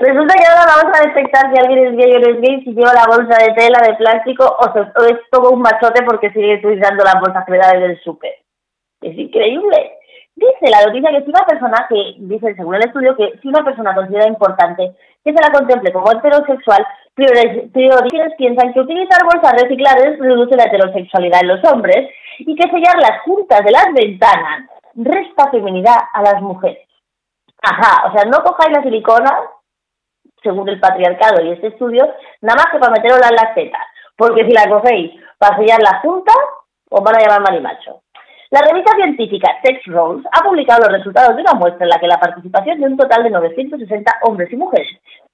[0.00, 2.74] Resulta que ahora vamos a detectar si alguien es gay o no es gay si
[2.74, 6.56] lleva la bolsa de tela, de plástico o, se- es todo un machote porque sigue
[6.56, 8.32] utilizando las bolsas que le da desde el súper.
[9.00, 9.92] Es increíble.
[10.36, 13.64] Dice la noticia que si una persona, que dice según el estudio, que si una
[13.64, 14.92] persona considera importante
[15.24, 16.86] que se la contemple como heterosexual,
[17.16, 22.08] priori- prioridades piensan que utilizar bolsas reciclables reduce la heterosexualidad en los hombres
[22.38, 26.86] y que sellar las juntas de las ventanas resta feminidad a las mujeres.
[27.62, 29.38] Ajá, o sea, no cojáis la silicona,
[30.42, 32.08] según el patriarcado y este estudio,
[32.40, 33.86] nada más que para meterosla en las tetas.
[34.16, 36.32] Porque si la cogéis para sellar la junta,
[36.90, 38.02] os van a llamar marimacho.
[38.50, 42.08] La revista científica Sex Roles ha publicado los resultados de una muestra en la que
[42.08, 44.88] la participación de un total de 960 hombres y mujeres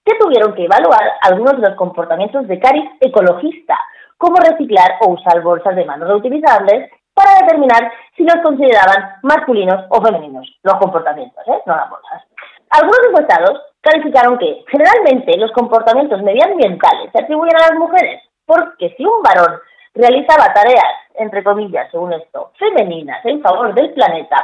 [0.04, 3.76] que tuvieron que evaluar algunos de los comportamientos de cariz ecologista,
[4.18, 10.02] como reciclar o usar bolsas de mano reutilizables para determinar si los consideraban masculinos o
[10.02, 11.62] femeninos, los comportamientos, ¿eh?
[11.64, 12.22] no las bolsas.
[12.68, 19.04] Algunos encuestados calificaron que generalmente los comportamientos medioambientales se atribuyen a las mujeres, porque si
[19.06, 19.58] un varón
[19.94, 24.36] realizaba tareas, entre comillas, según esto, femeninas en favor del planeta,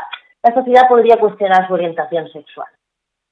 [0.42, 2.68] la sociedad podría cuestionar su orientación sexual.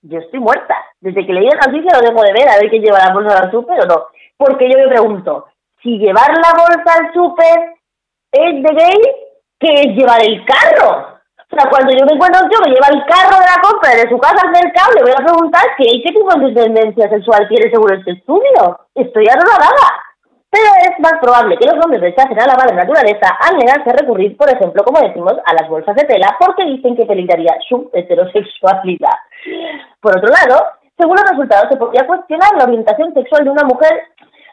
[0.03, 0.77] Yo estoy muerta.
[1.01, 3.39] Desde que leí la noticia lo dejo de ver, a ver quién lleva la bolsa
[3.39, 4.07] al súper o no.
[4.37, 5.47] Porque yo me pregunto,
[5.83, 7.75] si llevar la bolsa al súper
[8.33, 9.30] es de gay,
[9.61, 11.21] ¿qué es llevar el carro?
[11.53, 13.91] O sea, cuando yo me encuentro un tío que lleva el carro de la compra
[13.91, 17.49] de su casa al mercado, le voy a preguntar qué, qué tipo de tendencia sexual
[17.49, 18.87] tiene según este estudio.
[18.95, 20.11] Estoy anonadada.
[20.51, 23.99] Pero es más probable que los hombres rechacen a la madre naturaleza al negarse a
[24.01, 27.89] recurrir, por ejemplo, como decimos, a las bolsas de tela porque dicen que peligraría su
[27.93, 29.15] heterosexualidad.
[30.01, 30.67] Por otro lado,
[30.99, 34.03] según los resultados, se podría cuestionar la orientación sexual de una mujer.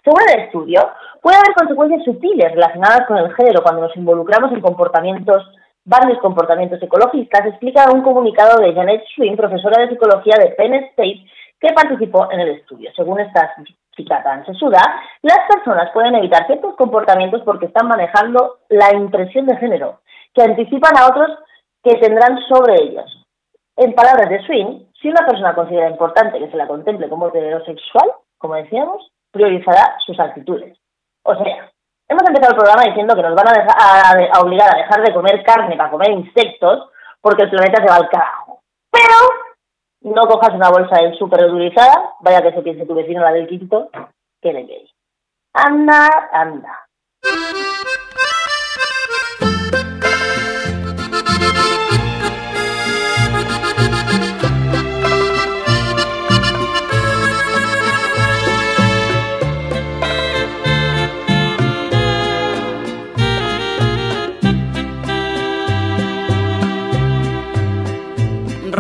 [0.07, 0.89] Según el estudio,
[1.21, 5.51] puede haber consecuencias sutiles relacionadas con el género cuando nos involucramos en comportamientos,
[5.83, 11.25] varios comportamientos ecologistas, explica un comunicado de Janet Swin, profesora de psicología de Penn State,
[11.59, 12.89] que participó en el estudio.
[12.95, 13.53] Según esta
[13.97, 14.79] chica tan sesuda,
[15.23, 19.99] las personas pueden evitar ciertos comportamientos porque están manejando la impresión de género,
[20.33, 21.37] que anticipan a otros
[21.83, 23.25] que tendrán sobre ellos.
[23.75, 28.09] En palabras de Swin, si una persona considera importante que se la contemple como heterosexual,
[28.37, 30.77] como decíamos, priorizará sus actitudes.
[31.23, 31.71] O sea,
[32.07, 35.77] hemos empezado el programa diciendo que nos van a, obligar a dejar de comer carne
[35.77, 36.89] para comer insectos
[37.21, 38.61] porque el planeta se va al carajo.
[38.91, 39.15] Pero
[40.01, 41.41] no cojas una bolsa del súper
[42.19, 43.89] vaya que se piense tu vecino la del quinto,
[44.41, 44.89] que eres gay.
[45.53, 46.86] Anda, anda.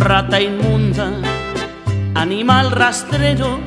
[0.07, 1.11] Rata inmunda,
[2.15, 3.59] animal rastrero,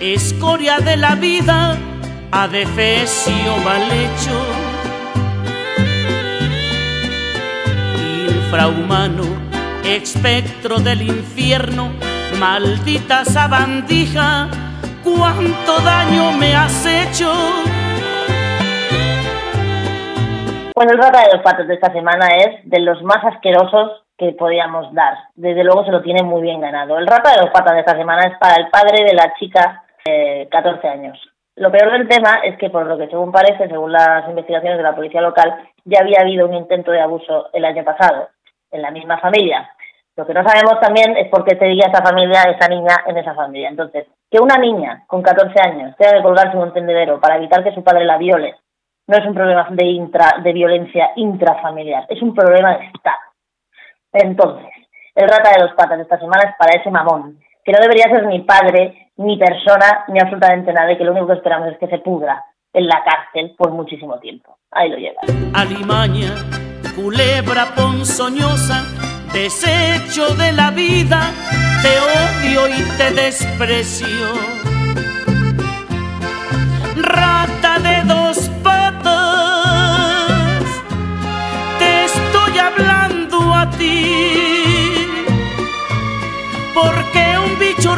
[0.00, 1.76] escoria de la vida,
[2.32, 4.36] adefesio mal hecho,
[8.26, 9.22] infrahumano,
[9.84, 11.92] espectro del infierno,
[12.40, 14.48] maldita sabandija,
[15.04, 17.32] cuánto daño me has hecho.
[20.74, 24.32] Bueno, el rata de los patos de esta semana es de los más asquerosos que
[24.32, 25.14] podíamos dar.
[25.34, 26.98] Desde luego se lo tiene muy bien ganado.
[26.98, 29.84] El rata de los patos de esta semana es para el padre de la chica
[30.04, 31.18] de 14 años.
[31.56, 34.82] Lo peor del tema es que, por lo que según parece, según las investigaciones de
[34.82, 38.28] la policía local, ya había habido un intento de abuso el año pasado
[38.70, 39.70] en la misma familia.
[40.16, 43.34] Lo que no sabemos también es por qué seguía esa familia, esa niña en esa
[43.34, 43.68] familia.
[43.68, 47.62] Entonces, que una niña con 14 años tenga que colgarse en un tendedero para evitar
[47.62, 48.54] que su padre la viole
[49.06, 53.25] no es un problema de, intra, de violencia intrafamiliar, es un problema de Estado.
[54.22, 54.66] Entonces,
[55.14, 58.26] el rata de los patas esta semana es para ese mamón, que no debería ser
[58.26, 61.88] ni padre, ni persona, ni absolutamente nada, y que lo único que esperamos es que
[61.88, 64.58] se pudra en la cárcel por muchísimo tiempo.
[64.70, 65.24] Ahí lo llevas.
[65.54, 66.34] alimaña,
[66.94, 68.84] culebra ponzoñosa,
[69.32, 71.30] desecho de la vida,
[71.82, 74.06] te odio y te desprecio.
[76.96, 78.50] Rata de dos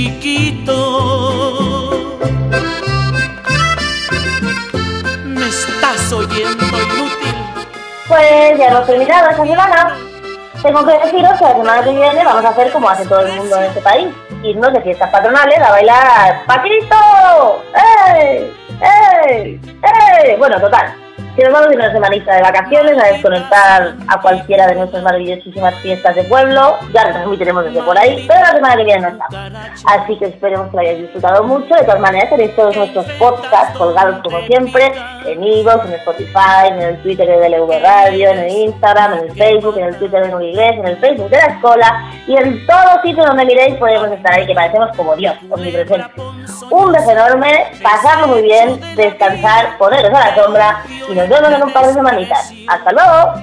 [0.00, 0.78] chiquito.
[5.24, 7.34] Me estás oyendo inútil.
[8.08, 9.96] Pues ya hemos terminado esta semana.
[10.62, 13.32] Tengo que deciros que la semana que viene vamos a hacer como hace todo el
[13.32, 14.08] mundo en este país.
[14.42, 17.62] Irnos de fiestas patronales a bailar ¡Paquito!
[17.74, 18.50] ¡Ey!
[18.80, 19.60] ¡Ey!
[19.82, 20.36] ¡Ey!
[20.38, 20.94] Bueno, total.
[21.48, 26.14] Vamos a ir una semanita de vacaciones a desconectar a cualquiera de nuestras maravillosísimas fiestas
[26.14, 26.76] de pueblo.
[26.92, 29.58] Ya retransmitiremos desde por ahí, pero la semana que viene no estamos.
[29.86, 31.74] Así que esperemos que lo hayáis disfrutado mucho.
[31.74, 34.92] De todas maneras, tenéis todos nuestros podcasts colgados como siempre
[35.26, 39.32] en Evox, en Spotify, en el Twitter de DLV Radio, en el Instagram, en el
[39.32, 43.02] Facebook, en el Twitter de Nurigues, en el Facebook de la escuela y en todos
[43.02, 46.10] sitios donde miréis podemos estar ahí, que parecemos como Dios, omnipresente.
[46.70, 51.62] Un beso enorme, pasarlo muy bien, descansar, poneros a la sombra y nos vemos en
[51.62, 52.52] un par de semanitas.
[52.66, 53.34] ¡Hasta luego!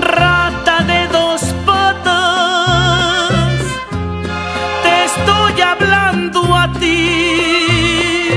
[0.00, 3.60] Rata de dos patas,
[4.82, 8.30] te estoy hablando a ti.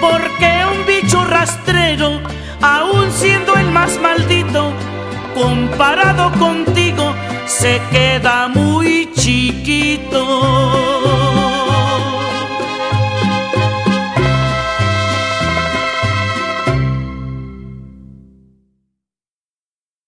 [0.00, 2.20] Porque un bicho rastrero,
[2.60, 4.72] aún siendo el más maldito,
[5.34, 7.14] comparado contigo,
[7.46, 10.24] se queda muy chiquito.